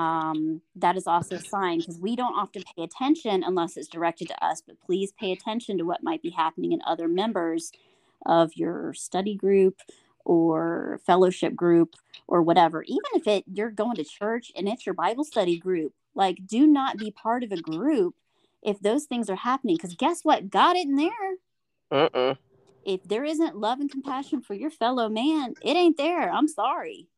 [0.00, 4.28] um, that is also a sign because we don't often pay attention unless it's directed
[4.28, 4.62] to us.
[4.66, 7.70] But please pay attention to what might be happening in other members
[8.24, 9.80] of your study group
[10.24, 11.96] or fellowship group
[12.26, 12.82] or whatever.
[12.84, 16.66] Even if it you're going to church and it's your Bible study group, like do
[16.66, 18.14] not be part of a group
[18.62, 19.76] if those things are happening.
[19.76, 20.48] Because guess what?
[20.50, 21.34] God isn't there.
[21.92, 22.38] Mm-mm.
[22.84, 26.30] If there isn't love and compassion for your fellow man, it ain't there.
[26.30, 27.08] I'm sorry.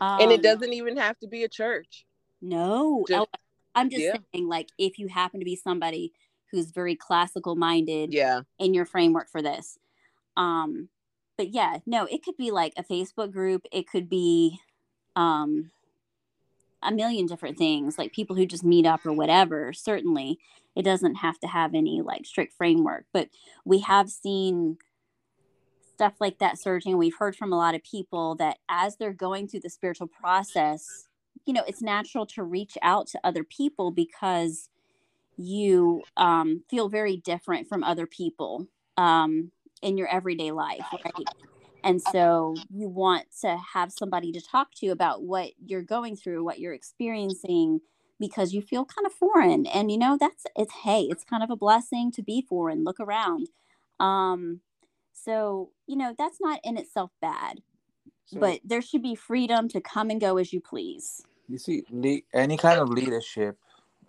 [0.00, 2.06] And it Um, doesn't even have to be a church.
[2.40, 3.38] No, Just- oh,
[3.74, 4.16] I'm just yeah.
[4.32, 6.12] saying, like, if you happen to be somebody
[6.50, 9.78] who's very classical minded yeah in your framework for this
[10.36, 10.88] um
[11.36, 14.58] but yeah no it could be like a facebook group it could be
[15.14, 15.70] um
[16.82, 20.40] a million different things like people who just meet up or whatever certainly
[20.74, 23.28] it doesn't have to have any like strict framework but
[23.64, 24.76] we have seen
[26.00, 29.46] stuff like that surging we've heard from a lot of people that as they're going
[29.46, 31.06] through the spiritual process
[31.44, 34.70] you know it's natural to reach out to other people because
[35.36, 39.50] you um, feel very different from other people um,
[39.82, 41.26] in your everyday life right?
[41.84, 46.44] And so you want to have somebody to talk to about what you're going through
[46.44, 47.80] what you're experiencing
[48.18, 49.66] because you feel kind of foreign.
[49.66, 52.84] And you know that's it's hey it's kind of a blessing to be foreign.
[52.84, 53.48] Look around.
[53.98, 54.60] Um
[55.22, 57.60] so you know that's not in itself bad
[58.26, 61.82] so, but there should be freedom to come and go as you please you see
[61.90, 63.58] le- any kind of leadership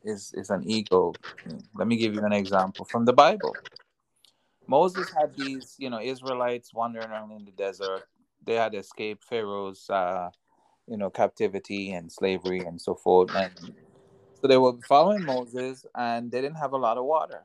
[0.03, 1.13] is is an ego
[1.75, 3.55] let me give you an example from the bible
[4.67, 8.03] Moses had these, you know, Israelites wandering around in the desert.
[8.45, 10.29] They had escaped Pharaoh's, uh,
[10.87, 13.35] you know, captivity and slavery and so forth.
[13.35, 13.51] And
[14.39, 17.43] so they were following Moses, and they didn't have a lot of water.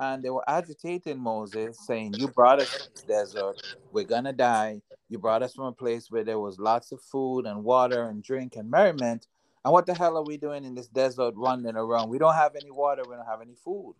[0.00, 3.56] And they were agitating Moses, saying, "You brought us to this desert.
[3.90, 4.82] We're gonna die.
[5.08, 8.22] You brought us from a place where there was lots of food and water and
[8.22, 9.26] drink and merriment.
[9.64, 12.10] And what the hell are we doing in this desert, running around?
[12.10, 13.04] We don't have any water.
[13.04, 13.96] We don't have any food."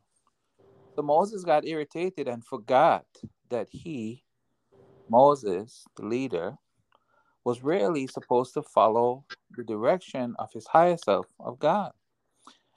[0.94, 3.07] So Moses got irritated and forgot
[3.49, 4.24] that he,
[5.09, 6.59] Moses, the leader,
[7.44, 9.24] was really supposed to follow
[9.57, 11.92] the direction of his higher self, of God.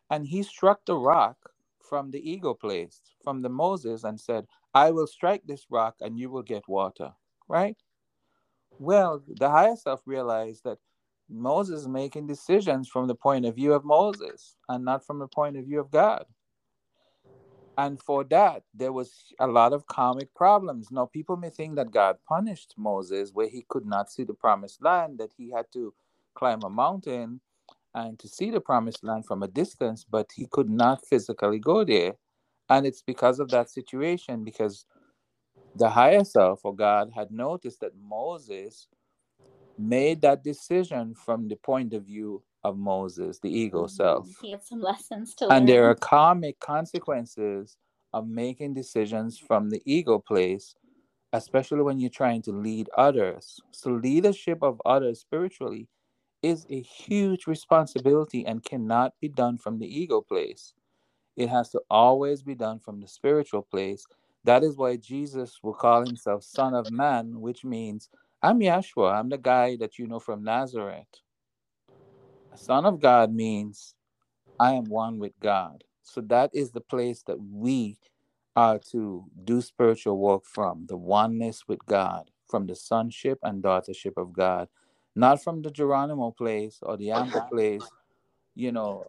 [0.09, 1.50] And he struck the rock
[1.91, 6.17] from the ego place, from the Moses, and said, I will strike this rock and
[6.17, 7.11] you will get water.
[7.49, 7.75] Right?
[8.79, 10.77] Well, the higher self realized that
[11.29, 15.27] Moses is making decisions from the point of view of Moses and not from the
[15.27, 16.25] point of view of God
[17.77, 21.91] and for that there was a lot of karmic problems now people may think that
[21.91, 25.93] god punished moses where he could not see the promised land that he had to
[26.35, 27.39] climb a mountain
[27.93, 31.83] and to see the promised land from a distance but he could not physically go
[31.83, 32.13] there
[32.69, 34.85] and it's because of that situation because
[35.75, 38.87] the higher self or god had noticed that moses
[39.77, 43.95] made that decision from the point of view of Moses, the ego mm-hmm.
[43.95, 44.29] self.
[44.41, 45.57] He had some lessons to learn.
[45.57, 47.77] And there are karmic consequences
[48.13, 50.75] of making decisions from the ego place,
[51.33, 53.59] especially when you're trying to lead others.
[53.71, 55.87] So, leadership of others spiritually
[56.43, 60.73] is a huge responsibility and cannot be done from the ego place.
[61.35, 64.05] It has to always be done from the spiritual place.
[64.43, 68.09] That is why Jesus will call himself Son of Man, which means
[68.41, 69.13] I'm Yeshua.
[69.13, 71.07] I'm the guy that you know from Nazareth.
[72.55, 73.95] Son of God means
[74.59, 75.83] I am one with God.
[76.03, 77.97] So that is the place that we
[78.55, 84.13] are to do spiritual work from the oneness with God, from the sonship and daughtership
[84.17, 84.67] of God,
[85.15, 87.83] not from the Geranomo place or the Amber place,
[88.55, 89.05] you know,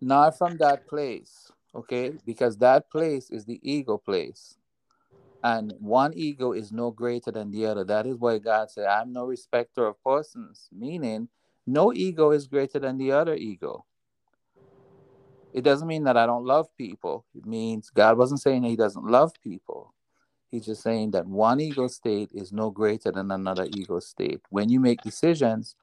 [0.00, 2.12] not from that place, okay?
[2.24, 4.56] Because that place is the ego place.
[5.42, 7.84] And one ego is no greater than the other.
[7.84, 11.28] That is why God said, I'm no respecter of persons, meaning
[11.66, 13.84] no ego is greater than the other ego.
[15.52, 17.26] It doesn't mean that I don't love people.
[17.34, 19.92] It means God wasn't saying he doesn't love people.
[20.52, 24.42] He's just saying that one ego state is no greater than another ego state.
[24.50, 25.76] When you make decisions,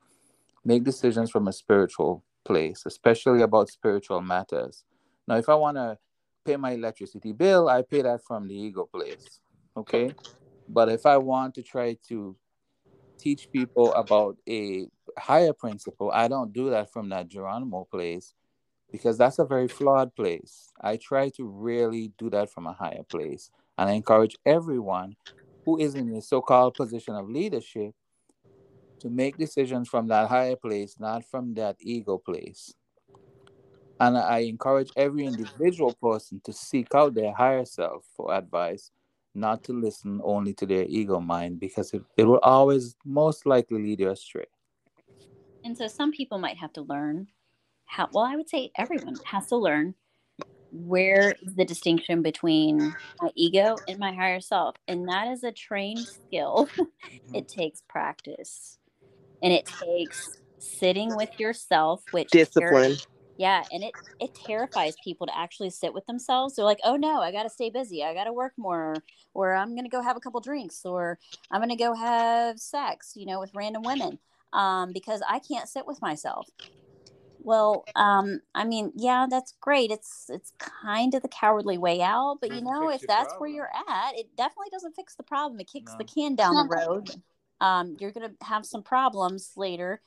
[0.63, 4.85] make decisions from a spiritual place, especially about spiritual matters.
[5.27, 5.97] Now, if I want to
[6.45, 9.39] pay my electricity bill, I pay that from the ego place.
[9.75, 10.13] Okay.
[10.67, 12.37] But if I want to try to
[13.17, 14.85] teach people about a
[15.17, 18.35] higher principle, I don't do that from that Geranomo place
[18.91, 20.71] because that's a very flawed place.
[20.79, 23.49] I try to really do that from a higher place.
[23.79, 25.15] And I encourage everyone
[25.65, 27.93] who is in a so called position of leadership
[28.99, 32.73] to make decisions from that higher place, not from that ego place.
[34.01, 38.91] And I encourage every individual person to seek out their higher self for advice,
[39.33, 43.81] not to listen only to their ego mind, because it, it will always most likely
[43.81, 44.47] lead you astray.
[45.63, 47.27] And so some people might have to learn
[47.85, 49.95] how, well, I would say everyone has to learn
[50.71, 54.75] where is the distinction between my ego and my higher self.
[54.87, 56.69] And that is a trained skill.
[57.33, 58.77] it takes practice
[59.41, 62.95] and it takes sitting with yourself, which discipline.
[62.97, 63.03] Ter-
[63.37, 66.55] yeah, and it it terrifies people to actually sit with themselves.
[66.55, 68.03] They're like, "Oh no, I got to stay busy.
[68.03, 68.95] I got to work more,
[69.33, 71.17] or I'm going to go have a couple drinks, or
[71.49, 74.19] I'm going to go have sex, you know, with random women."
[74.53, 76.47] um, because I can't sit with myself.
[77.43, 79.91] Well, um, I mean, yeah, that's great.
[79.91, 83.49] It's it's kind of the cowardly way out, but you know, if your that's where
[83.49, 85.59] you're at, it definitely doesn't fix the problem.
[85.59, 87.09] It kicks the can down the road.
[87.61, 90.01] Um, you're gonna have some problems later,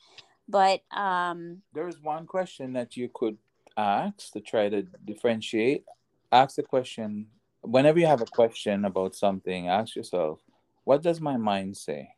[0.47, 3.37] but um, There's one question that you could
[3.77, 5.85] ask to try to differentiate.
[6.31, 7.27] Ask the question
[7.61, 10.39] whenever you have a question about something, ask yourself,
[10.83, 12.09] what does my mind say?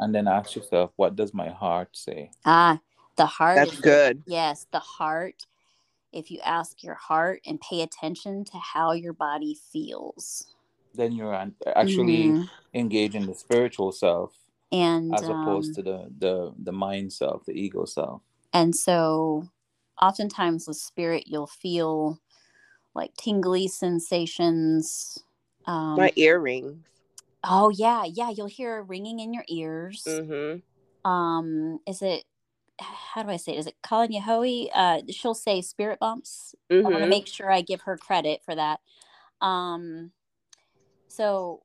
[0.00, 2.30] And then ask yourself, what does my heart say?
[2.44, 2.80] ah,
[3.16, 3.56] the heart.
[3.56, 4.22] That's is- good.
[4.26, 5.46] Yes, the heart.
[6.12, 10.46] If you ask your heart and pay attention to how your body feels,
[10.94, 12.50] Then you're an- actually Mhm.
[12.74, 14.34] engaging the spiritual self
[14.70, 18.20] and as opposed um, to the, the the mind self, the ego self.
[18.52, 19.48] And so,
[20.02, 22.20] oftentimes with spirit, you'll feel
[22.94, 25.18] like tingly sensations.
[25.66, 26.84] Um, My earrings.
[27.42, 28.28] Oh yeah, yeah.
[28.30, 30.04] You'll hear a ringing in your ears.
[30.06, 31.08] Mm-hmm.
[31.10, 32.24] Um, is it?
[32.82, 33.52] How do I say?
[33.54, 33.58] It?
[33.60, 34.70] Is it Colin Yehoe?
[34.74, 36.54] Uh, she'll say spirit bumps.
[36.84, 37.10] I want to Mm-hmm.
[37.10, 38.80] make sure I give her credit for that.
[39.40, 40.12] Um,
[41.08, 41.62] so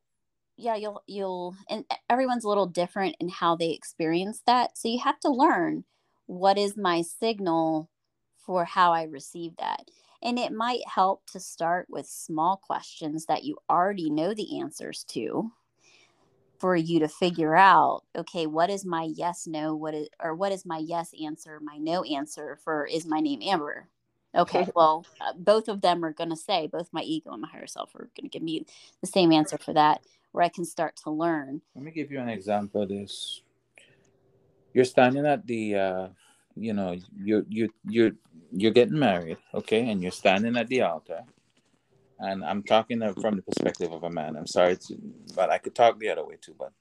[0.57, 4.78] yeah, you'll you'll and everyone's a little different in how they experience that.
[4.78, 5.86] So you have to learn
[6.28, 7.89] what is my signal
[8.45, 9.89] for how I receive that.
[10.24, 15.03] And it might help to start with small questions that you already know the answers
[15.09, 15.51] to
[16.60, 20.51] for you to figure out okay what is my yes no what is or what
[20.51, 23.88] is my yes answer my no answer for is my name amber
[24.36, 27.47] okay well uh, both of them are going to say both my ego and my
[27.47, 28.66] higher self are going to give me
[29.01, 30.01] the same answer for that
[30.32, 33.41] where i can start to learn Let me give you an example of this.
[34.74, 36.08] You're standing at the uh
[36.60, 38.16] you know, you you you
[38.51, 41.24] you're getting married, okay, and you're standing at the altar.
[42.20, 44.36] And I'm talking from the perspective of a man.
[44.36, 44.97] I'm sorry to
[45.36, 46.72] but I could talk the other way too, but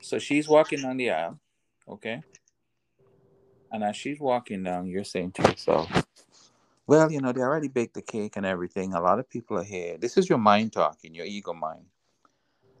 [0.00, 1.38] so she's walking down the aisle,
[1.88, 2.22] okay?
[3.72, 5.88] And as she's walking down, you're saying to yourself,
[6.86, 8.94] Well, you know, they already baked the cake and everything.
[8.94, 9.98] A lot of people are here.
[9.98, 11.84] This is your mind talking, your ego mind.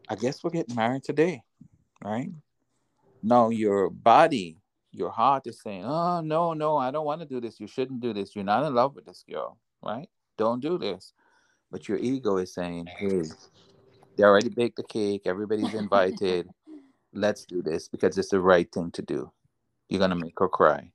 [0.08, 1.42] I guess we're getting married today,
[2.04, 2.30] right?
[3.22, 4.56] No, your body,
[4.92, 7.60] your heart is saying, Oh, no, no, I don't want to do this.
[7.60, 8.34] You shouldn't do this.
[8.34, 10.08] You're not in love with this girl, right?
[10.36, 11.12] Don't do this.
[11.70, 13.22] But your ego is saying, Hey,
[14.16, 15.22] they already baked the cake.
[15.26, 16.48] Everybody's invited.
[17.12, 19.32] Let's do this because it's the right thing to do.
[19.88, 20.92] You're going to make her cry.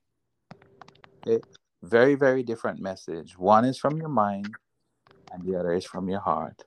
[1.26, 1.42] Okay?
[1.82, 3.38] Very, very different message.
[3.38, 4.48] One is from your mind,
[5.30, 6.64] and the other is from your heart.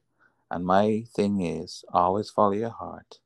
[0.51, 3.19] And my thing is always follow your heart.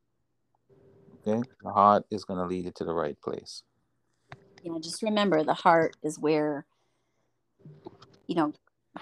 [1.27, 1.41] Okay?
[1.61, 3.63] The heart is going to lead you to the right place.
[4.63, 6.65] you know just remember the heart is where
[8.27, 8.53] you know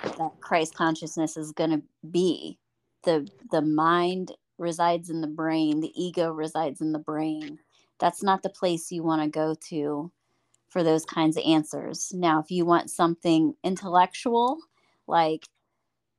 [0.04, 2.58] that christ consciousness is going to be.
[3.04, 7.60] The the mind resides in the brain the ego resides in the brain.
[8.00, 10.12] That's not the place you want to go to
[10.70, 12.12] for those kinds of answers.
[12.14, 14.60] Now if you want something intellectual
[15.08, 15.48] like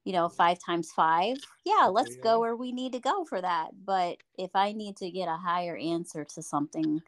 [0.04, 2.22] you know five times five yeah let's yeah.
[2.22, 3.70] go where we need to go for that.
[3.84, 7.00] But if i need to get a higher answer to something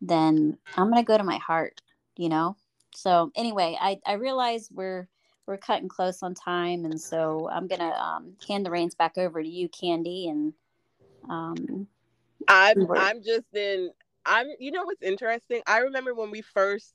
[0.00, 1.80] then i'm going to go to my heart
[2.16, 2.56] you know?
[2.94, 5.08] So anyway i i realize we're
[5.46, 9.18] we're cutting close on time and so i'm going to um, hand the reins back
[9.18, 10.52] over to you Candi and
[11.28, 11.86] um
[12.48, 12.90] I'm.
[12.90, 13.90] I'm just in
[14.26, 15.60] I'm you know what's interesting?
[15.66, 16.94] I remember when we first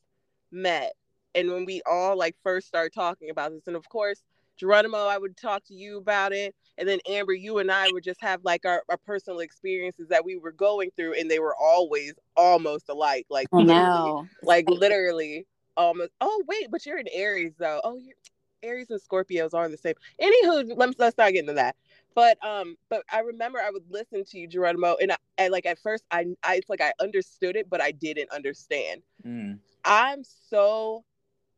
[0.51, 0.93] met
[1.35, 4.23] and when we all like first started talking about this and of course
[4.61, 8.03] Geranomo I would talk to you about it and then Amber you and I would
[8.03, 11.55] just have like our, our personal experiences that we were going through and they were
[11.55, 15.45] always almost alike like i literally- know like literally
[15.77, 18.15] almost oh wait but you're in Aries though oh you're
[18.63, 21.75] Aries and Scorpios are the same anywho let's let's not get into that
[22.15, 25.65] but um but i remember i would listen to you Geranomo and I, I like
[25.65, 29.59] at first I, I it's like i understood it but i didn't understand Mm.
[29.85, 31.03] i'm so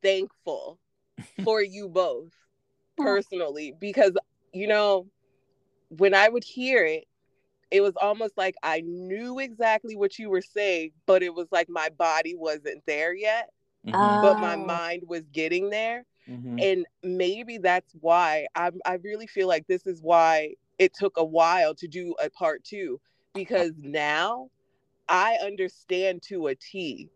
[0.02, 0.80] thankful
[1.44, 2.34] for you both
[2.98, 4.14] personally because
[4.54, 5.08] you know
[5.90, 7.06] when i would hear it
[7.72, 11.68] it was almost like i knew exactly what you were saying but it was like
[11.70, 13.50] my body wasn't there yet
[13.86, 14.20] Mhm.
[14.20, 14.58] but my Oh.
[14.58, 16.60] mind was getting there Mhm.
[16.62, 21.24] and maybe that's why I I really feel like this is why it took a
[21.26, 23.00] while to do a part two
[23.34, 24.50] because now
[25.08, 27.10] I understand to a T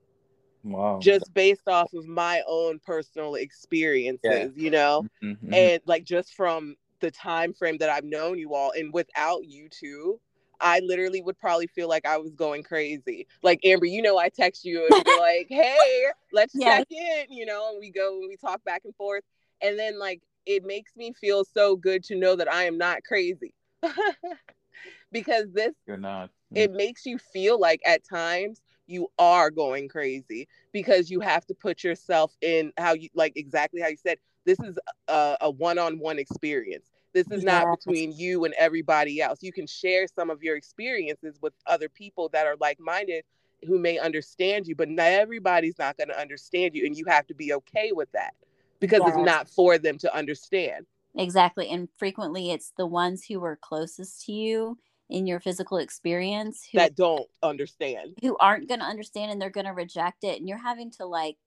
[0.63, 0.99] Wow.
[0.99, 5.53] just based off of my own personal experiences, you know, Mhm.
[5.53, 9.69] and like just from the time frame that I've known you all, and without you
[9.69, 10.19] two.
[10.59, 13.27] I literally would probably feel like I was going crazy.
[13.43, 16.63] Like Amber, you know, I text you and be like, "Hey, let's Yeah.
[16.63, 19.23] check in," you know, and we go and we talk back and forth,
[19.61, 23.03] and then like it makes me feel so good to know that I am not
[23.03, 23.53] crazy,
[25.11, 26.29] because this You're not.
[26.53, 26.55] Mm.
[26.55, 31.53] it makes you feel like at times you are going crazy because you have to
[31.53, 34.77] put yourself in how you like exactly how you said this is
[35.07, 39.41] a, a one-on-one experience this is not between you and everybody else.
[39.41, 43.23] You can share some of your experiences with other people that are like-minded
[43.65, 47.25] who may understand you but not everybody's not going to understand you and you have
[47.25, 48.33] to be okay with that
[48.79, 49.15] because yes.
[49.15, 50.85] it's not for them to understand.
[51.17, 54.77] Exactly and frequently it's the ones who are closest to you
[55.09, 58.15] in your physical experience who, that don't understand.
[58.21, 61.05] who aren't going to understand and they're going to reject it and you're having to
[61.05, 61.37] like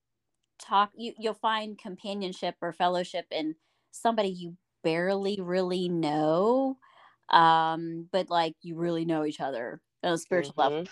[0.59, 3.55] talk you you'll find companionship or fellowship in
[3.93, 6.77] somebody you barely really know
[7.31, 10.75] um but like you really know each other on a spiritual mm-hmm.
[10.75, 10.87] level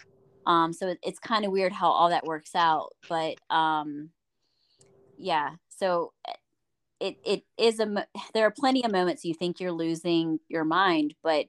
[0.46, 4.10] um so it, it's kind of weird how all that works out but um
[5.16, 6.32] yeah so eh,
[7.00, 11.14] it it is a there are plenty of moments you think you're losing your mind
[11.22, 11.46] but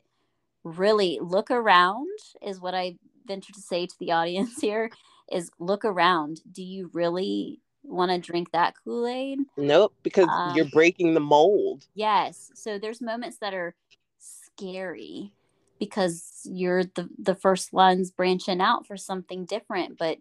[0.64, 2.08] really look around
[2.42, 4.90] is what I venture to say to the audience here
[5.32, 6.42] is look around.
[6.52, 9.40] Do you really want to drink that Kool-Aid?
[9.58, 11.86] Nope, because um, you're breaking the mold.
[11.96, 12.52] Yes.
[12.54, 13.76] So there's moments that are
[14.20, 15.34] scary
[15.80, 20.18] because you're the the first ones branching out for something different, but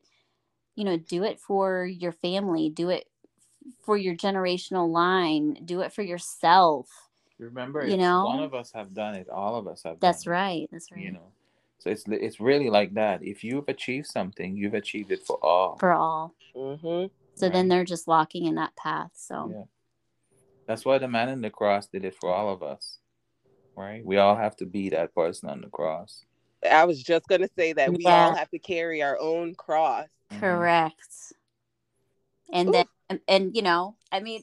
[0.74, 3.06] you know, do it for your family, do it
[3.82, 6.88] for your generational line, do it for yourself
[7.38, 9.28] Remember, you know, one of us have done it.
[9.28, 10.00] All of us have.
[10.00, 10.68] That's right.
[10.72, 11.02] That's right.
[11.02, 11.32] You know,
[11.78, 13.22] so it's it's really like that.
[13.22, 15.76] If you've achieved something, you've achieved it for all.
[15.76, 16.34] For all.
[16.54, 17.06] Mm-hmm.
[17.36, 17.52] So right.
[17.52, 19.12] then they're just walking in that path.
[19.14, 19.52] So.
[19.54, 19.64] Yeah.
[20.66, 22.98] That's why the man in the cross did it for all of us,
[23.76, 24.04] right?
[24.04, 26.24] We all have to be that person on the cross.
[26.68, 28.26] I was just gonna say that we yeah.
[28.26, 30.06] all have to carry our own cross.
[30.32, 30.40] Mm-hmm.
[30.40, 31.08] Correct.
[31.08, 32.54] Mm-hmm.
[32.54, 32.72] And Ooh.
[32.72, 34.42] then, and, and you know, I mean,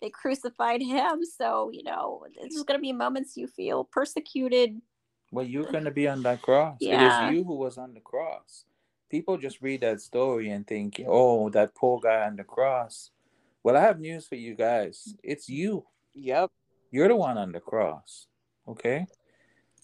[0.00, 1.24] they crucified him.
[1.24, 4.80] So, you know, there's going to be moments you feel persecuted.
[5.32, 6.78] Well, you're going to be on that cross.
[6.80, 7.26] Yeah.
[7.26, 8.64] It is you who was on the cross.
[9.10, 13.10] People just read that story and think, oh, that poor guy on the cross.
[13.62, 15.14] Well, I have news for you guys.
[15.22, 15.86] It's you.
[16.14, 16.50] Yep.
[16.90, 18.26] You're the one on the cross.
[18.66, 19.06] Okay.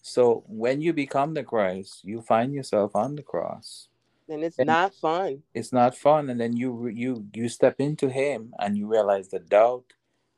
[0.03, 3.89] So when you become the Christ, you find yourself on the cross
[4.27, 8.09] and it's and not fun it's not fun and then you you you step into
[8.09, 9.93] him and you realize the doubt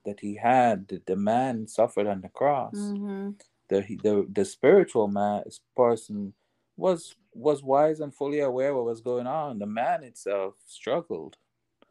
[0.07, 2.75] that he had, the, the man suffered on the cross.
[2.75, 3.31] Mm-hmm.
[3.69, 5.43] The, the the spiritual man
[5.77, 6.33] person
[6.77, 9.59] was was wise and fully aware what was going on.
[9.59, 11.37] The man itself struggled,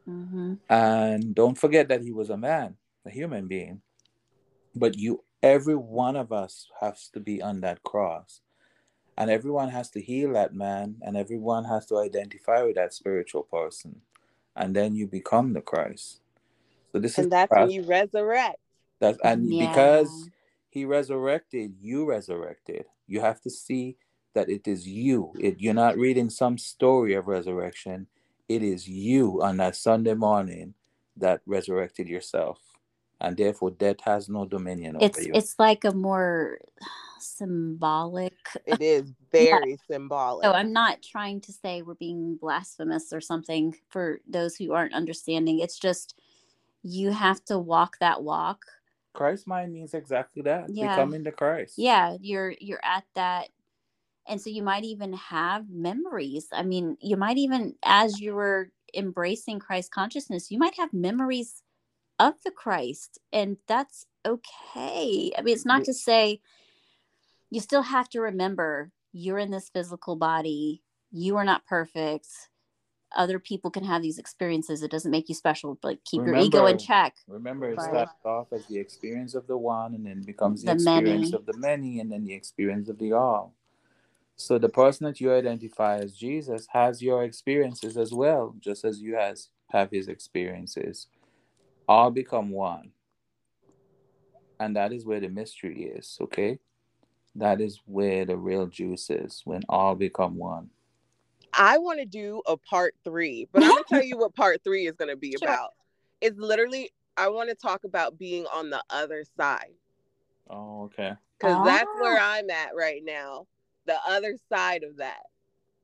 [0.08, 0.56] mm-hmm.
[0.70, 2.76] and don't forget that he was a man,
[3.06, 3.82] a human being.
[4.76, 8.42] But you, every one of us, has to be on that cross,
[9.18, 13.44] and everyone has to heal that man, and everyone has to identify with that spiritual
[13.44, 14.02] person,
[14.56, 16.22] and then you become the Christ.
[16.92, 18.58] So this is and is that's when you resurrect.
[19.00, 19.68] That's and yeah.
[19.68, 20.30] because
[20.70, 22.86] he resurrected, you resurrected.
[23.08, 23.98] You have to see
[24.36, 25.34] that it is you.
[25.40, 28.08] It, you're not reading some story of resurrection.
[28.48, 30.76] It is you on that Sunday morning
[31.18, 32.60] that resurrected yourself,
[33.20, 35.34] and therefore death has no dominion it's, over you.
[35.34, 36.60] It's like a more
[37.20, 38.36] symbolic.
[38.66, 39.76] It is very yeah.
[39.90, 40.46] symbolic.
[40.46, 44.94] So I'm not trying to say we're being blasphemous or something for those who aren't
[44.94, 45.60] understanding.
[45.60, 46.20] It's just
[46.84, 48.66] you have to walk that walk.
[49.14, 50.70] Christ mind means exactly that.
[50.70, 50.96] Yeah.
[50.96, 51.76] Becoming the Christ.
[51.78, 53.50] Yeah, you're you're at that
[54.28, 56.48] and so you might even have memories.
[56.52, 61.62] I mean, you might even as you were embracing Christ consciousness, you might have memories
[62.20, 65.32] of the Christ and that's okay.
[65.38, 66.40] I mean, it's not to say
[67.50, 70.82] you still have to remember you're in this physical body.
[71.12, 72.28] You are not perfect
[73.16, 74.84] other people can have these experiences.
[74.84, 77.16] It doesn't make you special, but keep remember, your ego in check.
[77.28, 80.74] Remember, it starts off as the experience of the one and then becomes the, the
[80.74, 81.34] experience many.
[81.34, 83.54] of the many and then the experience of the all.
[84.38, 89.00] So the person that you identify as Jesus has your experiences as well, just as
[89.02, 91.08] you has have his experiences.
[91.88, 92.92] All become one.
[94.60, 96.60] And that is where the mystery is, okay?
[97.36, 100.70] That is where the real juice is, when all become one.
[101.54, 104.88] I want to do a part three, but I'm gonna tell you what part three
[104.88, 105.48] is gonna be sure.
[105.48, 105.72] about.
[106.22, 109.74] It's literally I want to talk about being on the other side.
[110.50, 111.14] Oh, okay.
[111.38, 112.02] Because that's oh.
[112.02, 112.20] where.
[112.20, 113.48] I'm at right now.
[113.86, 115.24] The other side of that,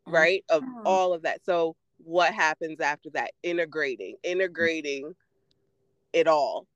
[0.07, 0.13] mm-hmm.
[0.13, 0.43] right?
[0.49, 1.45] Of all of that.
[1.45, 3.31] So what happens after that?
[3.43, 5.13] Integrating, integrating
[6.13, 6.67] it all.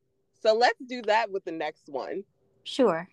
[0.42, 2.24] So let's do that with the next one.
[2.64, 3.08] Sure.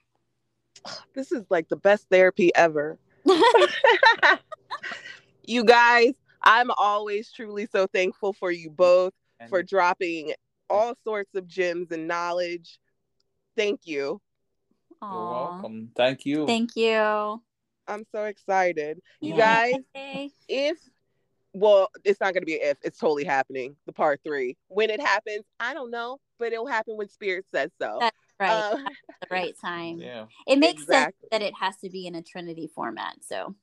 [1.15, 2.99] This is like the best therapy ever.
[5.47, 10.33] you guys, I'm always truly so thankful for you both and for dropping
[10.69, 12.79] all sorts of gems and knowledge.
[13.57, 14.21] Thank you.
[15.03, 15.91] You're welcome.
[15.95, 16.47] Thank you.
[16.47, 17.43] Thank you.
[17.89, 19.01] I'm so excited.
[19.21, 19.75] You guys,
[20.49, 20.79] if
[21.55, 23.77] well, it's not going to be if, it's totally happening.
[23.87, 24.57] The part three.
[24.69, 27.99] When it happens, I don't know, but it'll happen when Spirit says so.
[28.01, 28.51] That's right.
[28.51, 28.77] Uh,
[29.21, 29.99] the right time.
[29.99, 30.27] Yeah.
[30.47, 31.21] It makes exactly.
[31.21, 33.17] sense that it has to be in a Trinity format.
[33.21, 33.55] So,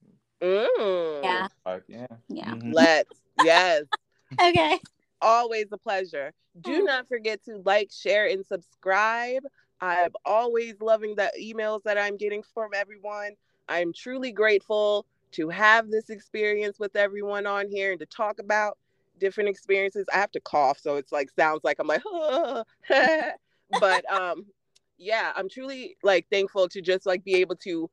[0.42, 1.24] mm.
[1.24, 1.48] yeah.
[1.88, 2.08] Yeah.
[2.28, 2.52] Yeah.
[2.52, 2.72] Mm-hmm.
[2.74, 3.84] Let's, yes.
[4.42, 4.80] okay.
[5.22, 6.34] Always a pleasure.
[6.62, 9.44] Do not forget to like, share, and subscribe.
[9.82, 13.32] I'm always loving the emails that I'm getting from everyone.
[13.70, 18.78] I'm truly grateful to have this experience with everyone on here and to talk about
[19.20, 20.08] different experiences.
[20.14, 22.64] I have to cough, so it's like sounds like I'm like, oh.
[23.80, 24.46] but um,
[24.98, 27.90] yeah, I'm truly like thankful to just like be able to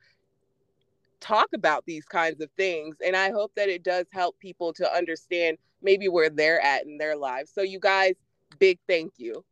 [1.21, 4.93] talk about these kinds of things, and I hope that it does help people to
[4.93, 7.51] understand maybe where they're at in their lives.
[7.55, 8.15] So, you guys,
[8.59, 9.45] big thank you.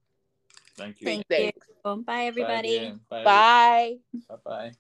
[0.76, 1.06] Thank you.
[1.06, 1.66] Thank Thanks.
[1.84, 2.02] you.
[2.02, 2.92] Bye, everybody.
[3.10, 3.24] Bye.
[3.24, 3.98] Bye.
[4.44, 4.72] Bye.